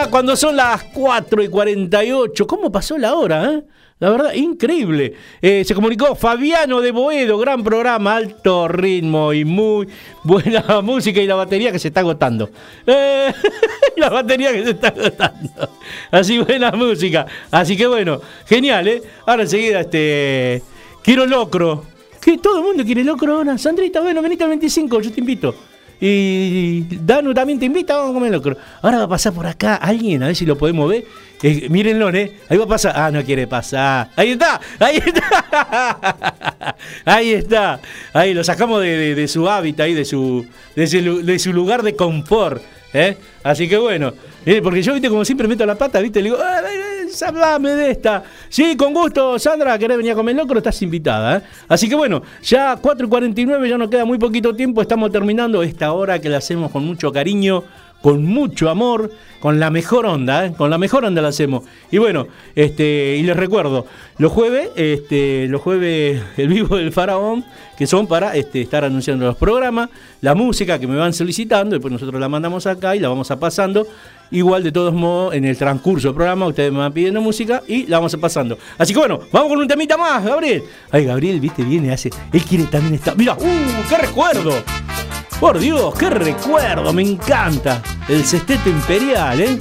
cuando 0.09 0.35
son 0.35 0.55
las 0.55 0.83
4 0.85 1.43
y 1.43 1.47
48, 1.49 2.47
¿cómo 2.47 2.71
pasó 2.71 2.97
la 2.97 3.15
hora? 3.15 3.53
eh? 3.53 3.63
La 3.99 4.09
verdad, 4.09 4.33
increíble. 4.33 5.13
Eh, 5.41 5.63
se 5.65 5.75
comunicó 5.75 6.15
Fabiano 6.15 6.79
de 6.79 6.91
Boedo, 6.91 7.37
gran 7.37 7.63
programa, 7.63 8.15
alto 8.15 8.69
ritmo 8.69 9.33
y 9.33 9.43
muy 9.43 9.89
buena 10.23 10.63
música 10.81 11.19
y 11.19 11.27
la 11.27 11.35
batería 11.35 11.71
que 11.71 11.79
se 11.79 11.89
está 11.89 11.99
agotando. 11.99 12.49
Eh, 12.87 13.33
la 13.97 14.09
batería 14.09 14.53
que 14.53 14.63
se 14.63 14.69
está 14.71 14.87
agotando. 14.87 15.69
Así 16.11 16.39
buena 16.39 16.71
música. 16.71 17.25
Así 17.51 17.75
que 17.75 17.87
bueno, 17.87 18.21
genial, 18.47 18.87
¿eh? 18.87 19.03
Ahora 19.25 19.43
enseguida, 19.43 19.81
este. 19.81 20.63
Quiero 21.03 21.25
locro. 21.25 21.83
Que 22.21 22.37
todo 22.37 22.59
el 22.59 22.63
mundo 22.63 22.85
quiere 22.85 23.03
locro 23.03 23.35
ahora. 23.35 23.57
Sandrita, 23.57 23.99
bueno, 23.99 24.21
venite 24.21 24.43
al 24.43 24.49
25, 24.49 25.01
yo 25.01 25.11
te 25.11 25.19
invito. 25.19 25.55
Y 26.01 26.81
Danu 27.05 27.33
también 27.33 27.59
te 27.59 27.65
invita, 27.65 27.95
vamos 27.97 28.11
a 28.11 28.13
comer 28.13 28.31
locro. 28.31 28.57
Ahora 28.81 28.99
va 28.99 29.03
a 29.03 29.07
pasar 29.09 29.33
por 29.33 29.45
acá 29.45 29.75
alguien, 29.75 30.23
a 30.23 30.27
ver 30.27 30.35
si 30.35 30.45
lo 30.45 30.57
podemos 30.57 30.89
ver. 30.89 31.03
Eh, 31.41 31.67
mírenlo, 31.69 32.09
¿eh? 32.09 32.33
Ahí 32.49 32.57
va 32.57 32.65
a 32.65 32.67
pasar. 32.67 32.93
Ah, 32.95 33.11
no 33.11 33.23
quiere 33.23 33.47
pasar. 33.47 34.09
Ahí 34.15 34.31
está, 34.31 34.59
ahí 34.79 34.97
está. 34.97 36.75
Ahí 37.05 37.31
está. 37.33 37.79
Ahí 38.13 38.33
lo 38.33 38.43
sacamos 38.43 38.81
de, 38.81 39.15
de- 39.15 39.27
su 39.27 39.49
hábitat, 39.49 39.85
ahí, 39.85 39.93
de 39.93 40.05
su, 40.05 40.45
de, 40.75 41.39
su, 41.39 41.53
lugar 41.53 41.83
de 41.83 41.95
confort. 41.95 42.61
¿eh? 42.93 43.17
Así 43.43 43.67
que 43.67 43.77
bueno, 43.77 44.13
eh, 44.45 44.61
porque 44.63 44.81
yo, 44.81 44.93
viste, 44.93 45.09
como 45.09 45.23
siempre 45.25 45.47
meto 45.47 45.65
la 45.65 45.75
pata, 45.75 45.99
viste, 45.99 46.19
le 46.21 46.29
digo, 46.29 46.37
"Ah, 46.41 46.61
eh, 46.61 46.98
eh, 46.98 46.98
hablame 47.21 47.71
de 47.71 47.91
esta. 47.91 48.23
Sí, 48.49 48.75
con 48.75 48.93
gusto, 48.93 49.37
Sandra, 49.39 49.77
querés 49.77 49.97
venir 49.97 50.13
a 50.13 50.15
comer 50.15 50.35
locro, 50.35 50.57
estás 50.57 50.81
invitada. 50.81 51.37
¿eh? 51.37 51.41
Así 51.67 51.89
que 51.89 51.95
bueno, 51.95 52.21
ya 52.41 52.77
4 52.77 53.05
y 53.05 53.09
49, 53.09 53.69
ya 53.69 53.77
nos 53.77 53.89
queda 53.89 54.05
muy 54.05 54.17
poquito 54.17 54.55
tiempo, 54.55 54.81
estamos 54.81 55.11
terminando 55.11 55.61
esta 55.63 55.91
hora 55.93 56.19
que 56.19 56.29
la 56.29 56.37
hacemos 56.37 56.71
con 56.71 56.85
mucho 56.85 57.11
cariño, 57.11 57.63
con 58.01 58.23
mucho 58.23 58.69
amor, 58.69 59.11
con 59.39 59.59
la 59.59 59.69
mejor 59.69 60.05
onda, 60.05 60.45
¿eh? 60.45 60.53
con 60.55 60.69
la 60.69 60.77
mejor 60.77 61.05
onda 61.05 61.21
la 61.21 61.29
hacemos. 61.29 61.63
Y 61.91 61.97
bueno, 61.97 62.27
este, 62.55 63.17
y 63.17 63.23
les 63.23 63.35
recuerdo, 63.35 63.85
los 64.17 64.31
jueves, 64.31 64.69
este, 64.75 65.47
los 65.47 65.61
jueves 65.61 66.21
el 66.37 66.47
vivo 66.47 66.77
del 66.77 66.91
faraón, 66.91 67.45
que 67.77 67.87
son 67.87 68.07
para 68.07 68.35
este, 68.35 68.61
estar 68.61 68.83
anunciando 68.83 69.25
los 69.25 69.35
programas, 69.35 69.89
la 70.21 70.35
música 70.35 70.79
que 70.79 70.87
me 70.87 70.97
van 70.97 71.13
solicitando, 71.13 71.75
después 71.75 71.91
nosotros 71.91 72.19
la 72.19 72.29
mandamos 72.29 72.67
acá 72.67 72.95
y 72.95 72.99
la 72.99 73.09
vamos 73.09 73.31
a 73.31 73.39
pasando. 73.39 73.87
Igual 74.31 74.63
de 74.63 74.71
todos 74.71 74.93
modos, 74.93 75.33
en 75.33 75.43
el 75.43 75.57
transcurso 75.57 76.09
del 76.09 76.15
programa, 76.15 76.45
ustedes 76.45 76.71
me 76.71 76.77
van 76.77 76.93
pidiendo 76.93 77.19
música 77.19 77.63
y 77.67 77.87
la 77.87 77.97
vamos 77.97 78.13
a 78.13 78.17
pasando. 78.19 78.59
Así 78.77 78.93
que 78.93 78.99
bueno, 78.99 79.21
vamos 79.31 79.49
con 79.49 79.57
un 79.57 79.67
temita 79.67 79.97
más, 79.97 80.23
Gabriel. 80.23 80.61
Ay, 80.91 81.05
Gabriel, 81.05 81.39
viste, 81.39 81.63
viene, 81.63 81.91
hace. 81.91 82.11
Él 82.31 82.43
quiere 82.43 82.65
también 82.65 82.93
estar. 82.93 83.17
Mira, 83.17 83.33
¡uh! 83.33 83.89
¡Qué 83.89 83.97
recuerdo! 83.97 84.53
Por 85.39 85.57
Dios, 85.57 85.93
qué 85.97 86.09
recuerdo, 86.09 86.91
me 86.91 87.01
encanta. 87.01 87.81
El 88.09 88.25
sexteto 88.25 88.69
imperial, 88.69 89.39
¿eh? 89.39 89.59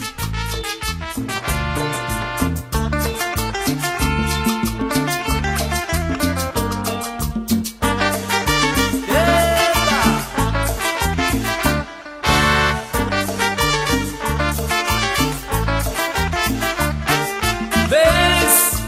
¿Ves? 17.89 18.83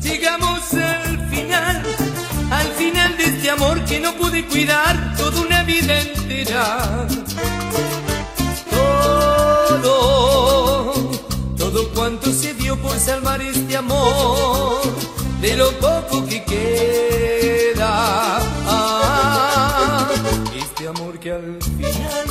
Llegamos 0.00 0.72
al 0.72 1.28
final, 1.28 1.82
al 2.50 2.66
final 2.72 3.16
de 3.18 3.24
este 3.24 3.50
amor 3.50 3.84
que 3.84 4.00
no 4.00 4.14
pude 4.14 4.46
cuidar 4.46 5.15
vida 5.66 6.00
entera. 6.00 7.06
Todo, 8.70 9.92
todo 11.58 11.90
cuanto 11.92 12.32
se 12.32 12.54
dio 12.54 12.80
por 12.80 12.96
salvar 12.98 13.42
este 13.42 13.76
amor, 13.76 14.80
de 15.40 15.56
lo 15.56 15.72
poco 15.72 16.24
que 16.26 16.44
queda. 16.44 18.38
Ah, 18.68 20.08
este 20.56 20.88
amor 20.88 21.18
que 21.18 21.32
al 21.32 21.58
final 21.76 22.26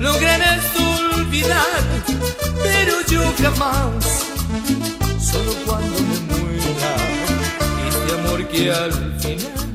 lograrás 0.00 0.64
olvidar, 1.14 1.82
pero 2.62 2.94
yo 3.08 3.22
jamás 3.42 4.24
solo 5.20 5.52
cuando 5.66 5.98
me 6.08 6.18
muera. 6.30 6.96
Este 7.88 8.14
amor 8.18 8.48
que 8.48 8.72
al 8.72 9.20
final 9.20 9.66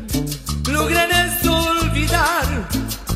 lograrás 0.71 1.20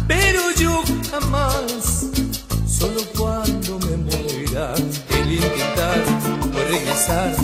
pero 0.08 0.52
yo 0.58 0.84
jamás, 1.12 2.08
solo 2.68 3.02
cuando 3.18 3.80
me 3.80 3.98
muera. 3.98 4.74
El 5.10 5.32
intentar 5.32 6.00
o 6.54 6.70
regresar 6.70 7.36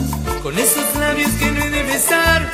con 0.44 0.58
esos 0.58 0.96
labios 1.00 1.32
que 1.32 1.52
no 1.52 1.64
he 1.64 1.70
de 1.70 1.84
besar, 1.84 2.52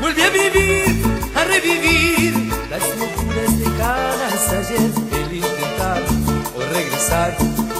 vuelve 0.00 0.24
a 0.24 0.30
vivir, 0.30 1.02
a 1.34 1.44
revivir 1.44 2.34
las 2.70 2.82
locuras 2.98 3.58
de 3.58 3.64
caras 3.78 4.48
ayer. 4.60 4.90
El 5.20 5.36
intentar 5.36 6.02
o 6.56 6.60
regresar 6.72 7.36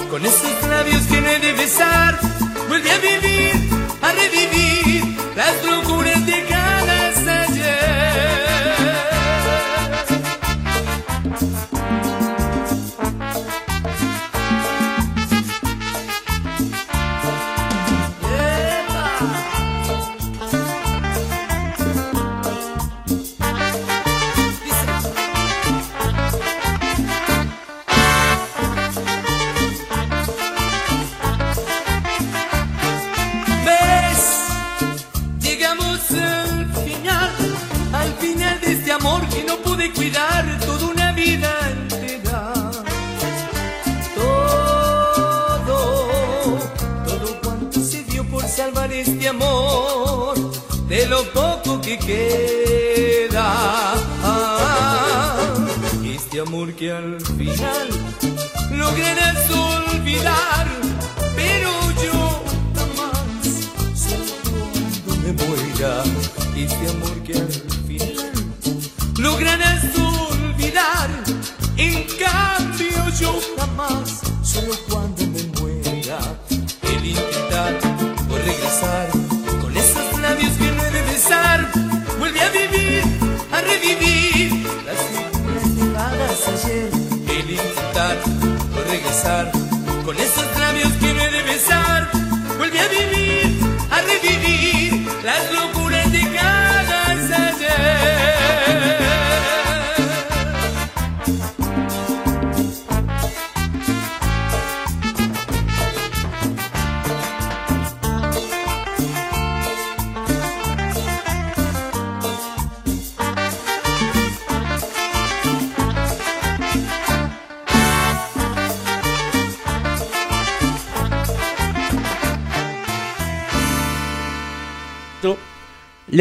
con 0.09 0.25
esos 0.25 0.69
labios 0.69 1.01
que 1.03 1.21
no 1.21 1.29
he 1.29 1.39
de 1.39 1.53
besar, 1.53 2.19
vuelve 2.67 2.91
a 2.91 2.97
vivir, 2.97 3.69
a 4.01 4.11
revivir 4.11 5.17
las 5.35 5.63
locuras 5.65 6.00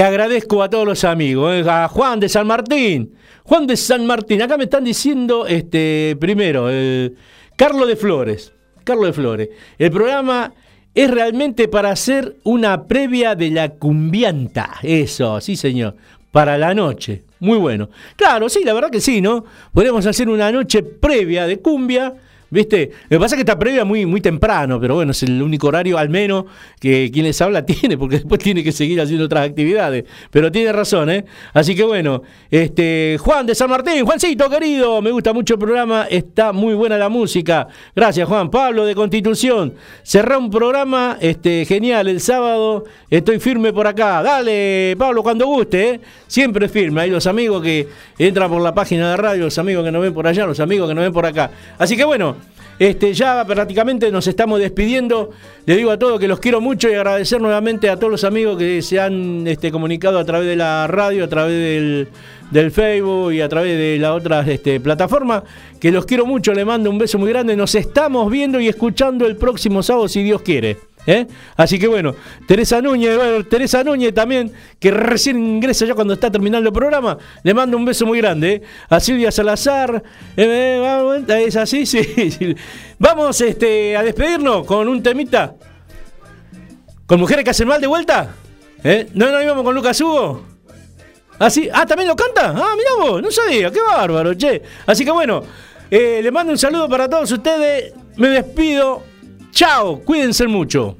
Le 0.00 0.06
agradezco 0.06 0.62
a 0.62 0.70
todos 0.70 0.86
los 0.86 1.04
amigos, 1.04 1.52
eh, 1.54 1.64
a 1.68 1.86
Juan 1.86 2.18
de 2.20 2.30
San 2.30 2.46
Martín. 2.46 3.16
Juan 3.44 3.66
de 3.66 3.76
San 3.76 4.06
Martín, 4.06 4.40
acá 4.40 4.56
me 4.56 4.64
están 4.64 4.82
diciendo, 4.82 5.46
este, 5.46 6.16
primero, 6.18 6.68
eh, 6.70 7.12
Carlos 7.54 7.86
de 7.86 7.96
Flores. 7.96 8.50
Carlos 8.82 9.08
de 9.08 9.12
Flores. 9.12 9.48
El 9.76 9.90
programa 9.90 10.54
es 10.94 11.10
realmente 11.10 11.68
para 11.68 11.90
hacer 11.90 12.36
una 12.44 12.84
previa 12.84 13.34
de 13.34 13.50
la 13.50 13.68
cumbianta. 13.74 14.78
Eso, 14.82 15.38
sí, 15.42 15.54
señor. 15.54 15.96
Para 16.32 16.56
la 16.56 16.72
noche. 16.72 17.24
Muy 17.38 17.58
bueno. 17.58 17.90
Claro, 18.16 18.48
sí, 18.48 18.64
la 18.64 18.72
verdad 18.72 18.88
que 18.88 19.02
sí, 19.02 19.20
¿no? 19.20 19.44
Podemos 19.74 20.06
hacer 20.06 20.30
una 20.30 20.50
noche 20.50 20.82
previa 20.82 21.46
de 21.46 21.58
cumbia 21.58 22.14
¿Viste? 22.50 22.90
Lo 23.08 23.16
que 23.16 23.20
pasa 23.20 23.36
es 23.36 23.38
que 23.38 23.42
está 23.42 23.56
previa 23.56 23.84
muy, 23.84 24.06
muy 24.06 24.20
temprano, 24.20 24.80
pero 24.80 24.96
bueno, 24.96 25.12
es 25.12 25.22
el 25.22 25.40
único 25.40 25.68
horario 25.68 25.96
al 25.96 26.08
menos 26.08 26.46
que 26.80 27.08
quien 27.12 27.24
les 27.24 27.40
habla 27.40 27.64
tiene, 27.66 27.96
porque 27.96 28.16
después 28.16 28.40
tiene 28.40 28.64
que 28.64 28.72
seguir 28.72 29.00
haciendo 29.00 29.26
otras 29.26 29.48
actividades. 29.48 30.04
Pero 30.30 30.50
tiene 30.50 30.72
razón, 30.72 31.10
¿eh? 31.10 31.24
Así 31.52 31.76
que 31.76 31.84
bueno, 31.84 32.22
este 32.50 33.16
Juan 33.20 33.46
de 33.46 33.54
San 33.54 33.70
Martín, 33.70 34.04
Juancito 34.04 34.50
querido, 34.50 35.00
me 35.00 35.12
gusta 35.12 35.32
mucho 35.32 35.54
el 35.54 35.60
programa, 35.60 36.06
está 36.10 36.52
muy 36.52 36.74
buena 36.74 36.98
la 36.98 37.08
música. 37.08 37.68
Gracias, 37.94 38.28
Juan. 38.28 38.50
Pablo 38.50 38.84
de 38.84 38.96
Constitución, 38.96 39.74
cerrá 40.02 40.36
un 40.36 40.50
programa 40.50 41.18
este, 41.20 41.64
genial 41.64 42.08
el 42.08 42.20
sábado, 42.20 42.84
estoy 43.08 43.38
firme 43.38 43.72
por 43.72 43.86
acá. 43.86 44.22
Dale, 44.22 44.96
Pablo, 44.98 45.22
cuando 45.22 45.46
guste, 45.46 45.90
¿eh? 45.90 46.00
Siempre 46.26 46.68
firme. 46.68 47.02
Hay 47.02 47.10
los 47.10 47.26
amigos 47.28 47.62
que 47.62 47.88
entran 48.18 48.50
por 48.50 48.60
la 48.60 48.74
página 48.74 49.12
de 49.12 49.16
radio, 49.16 49.44
los 49.44 49.58
amigos 49.58 49.84
que 49.84 49.92
nos 49.92 50.02
ven 50.02 50.12
por 50.12 50.26
allá, 50.26 50.46
los 50.46 50.58
amigos 50.58 50.88
que 50.88 50.94
nos 50.94 51.02
ven 51.04 51.12
por 51.12 51.26
acá. 51.26 51.50
Así 51.78 51.96
que 51.96 52.04
bueno, 52.04 52.36
este, 52.80 53.12
ya 53.12 53.44
prácticamente 53.44 54.10
nos 54.10 54.26
estamos 54.26 54.58
despidiendo. 54.58 55.32
Les 55.66 55.76
digo 55.76 55.90
a 55.90 55.98
todos 55.98 56.18
que 56.18 56.26
los 56.26 56.40
quiero 56.40 56.62
mucho 56.62 56.88
y 56.88 56.94
agradecer 56.94 57.38
nuevamente 57.38 57.90
a 57.90 57.96
todos 57.96 58.10
los 58.10 58.24
amigos 58.24 58.56
que 58.56 58.80
se 58.80 58.98
han 58.98 59.46
este, 59.46 59.70
comunicado 59.70 60.18
a 60.18 60.24
través 60.24 60.48
de 60.48 60.56
la 60.56 60.86
radio, 60.86 61.24
a 61.24 61.28
través 61.28 61.52
del, 61.52 62.08
del 62.50 62.70
Facebook 62.70 63.34
y 63.34 63.42
a 63.42 63.50
través 63.50 63.76
de 63.76 63.98
las 63.98 64.12
otras 64.12 64.48
este, 64.48 64.80
plataformas. 64.80 65.42
Que 65.78 65.92
los 65.92 66.06
quiero 66.06 66.24
mucho, 66.24 66.54
les 66.54 66.64
mando 66.64 66.88
un 66.88 66.96
beso 66.96 67.18
muy 67.18 67.28
grande. 67.28 67.54
Nos 67.54 67.74
estamos 67.74 68.30
viendo 68.30 68.58
y 68.58 68.68
escuchando 68.68 69.26
el 69.26 69.36
próximo 69.36 69.82
sábado, 69.82 70.08
si 70.08 70.22
Dios 70.22 70.40
quiere. 70.40 70.89
¿Eh? 71.06 71.26
Así 71.56 71.78
que 71.78 71.86
bueno, 71.88 72.14
Teresa 72.46 72.80
Núñez, 72.80 73.18
Teresa 73.48 73.82
Núñez 73.84 74.14
también, 74.14 74.52
que 74.78 74.90
recién 74.90 75.38
ingresa 75.38 75.86
ya 75.86 75.94
cuando 75.94 76.14
está 76.14 76.30
terminando 76.30 76.68
el 76.68 76.72
programa, 76.72 77.18
le 77.42 77.54
mando 77.54 77.76
un 77.76 77.84
beso 77.84 78.06
muy 78.06 78.18
grande. 78.18 78.54
¿eh? 78.54 78.62
A 78.88 79.00
Silvia 79.00 79.30
Salazar, 79.30 80.02
eh, 80.36 81.24
es 81.46 81.56
así, 81.56 81.86
sí. 81.86 82.00
Vamos 82.98 83.40
este, 83.40 83.96
a 83.96 84.02
despedirnos 84.02 84.66
con 84.66 84.88
un 84.88 85.02
temita. 85.02 85.54
¿Con 87.06 87.18
mujeres 87.18 87.44
que 87.44 87.50
hacen 87.50 87.66
mal 87.66 87.80
de 87.80 87.86
vuelta? 87.86 88.34
¿Eh? 88.84 89.08
¿No 89.14 89.30
nos 89.30 89.42
íbamos 89.42 89.64
con 89.64 89.74
Lucas 89.74 90.00
Hugo? 90.00 90.44
¿Ah, 91.40 91.48
ah, 91.72 91.86
también 91.86 92.08
lo 92.08 92.14
canta. 92.14 92.50
Ah, 92.50 92.74
mirá 92.76 92.90
vos, 92.98 93.22
no 93.22 93.30
sabía, 93.30 93.70
qué 93.70 93.80
bárbaro, 93.80 94.34
che. 94.34 94.62
Así 94.86 95.04
que 95.04 95.10
bueno, 95.10 95.42
le 95.90 96.30
mando 96.30 96.52
un 96.52 96.58
saludo 96.58 96.88
para 96.88 97.08
todos 97.08 97.32
ustedes. 97.32 97.94
Me 98.16 98.28
despido. 98.28 99.09
Chao, 99.52 100.00
cuídense 100.00 100.46
mucho. 100.46 100.96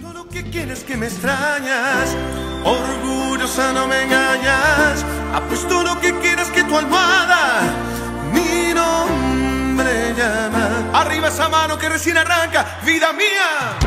Todo 0.00 0.12
lo 0.12 0.28
que 0.28 0.42
quieres 0.44 0.84
que 0.84 0.96
me 0.96 1.06
extrañas, 1.06 2.16
orgullosa 2.64 3.72
no 3.72 3.86
me 3.86 4.02
engañas. 4.02 5.04
Apuesto 5.34 5.82
lo 5.82 6.00
que 6.00 6.12
quieras 6.18 6.48
que 6.48 6.64
tu 6.64 6.76
almohada 6.76 7.90
mi 8.32 8.72
nombre 8.74 10.14
llama. 10.16 10.90
Arriba 10.92 11.28
esa 11.28 11.48
mano 11.48 11.78
que 11.78 11.88
recién 11.88 12.16
arranca, 12.16 12.80
vida 12.84 13.12
mía. 13.12 13.78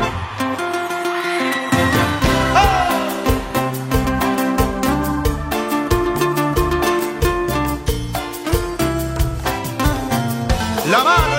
Mano, 2.54 2.96
la 10.90 11.04
mano, 11.04 11.33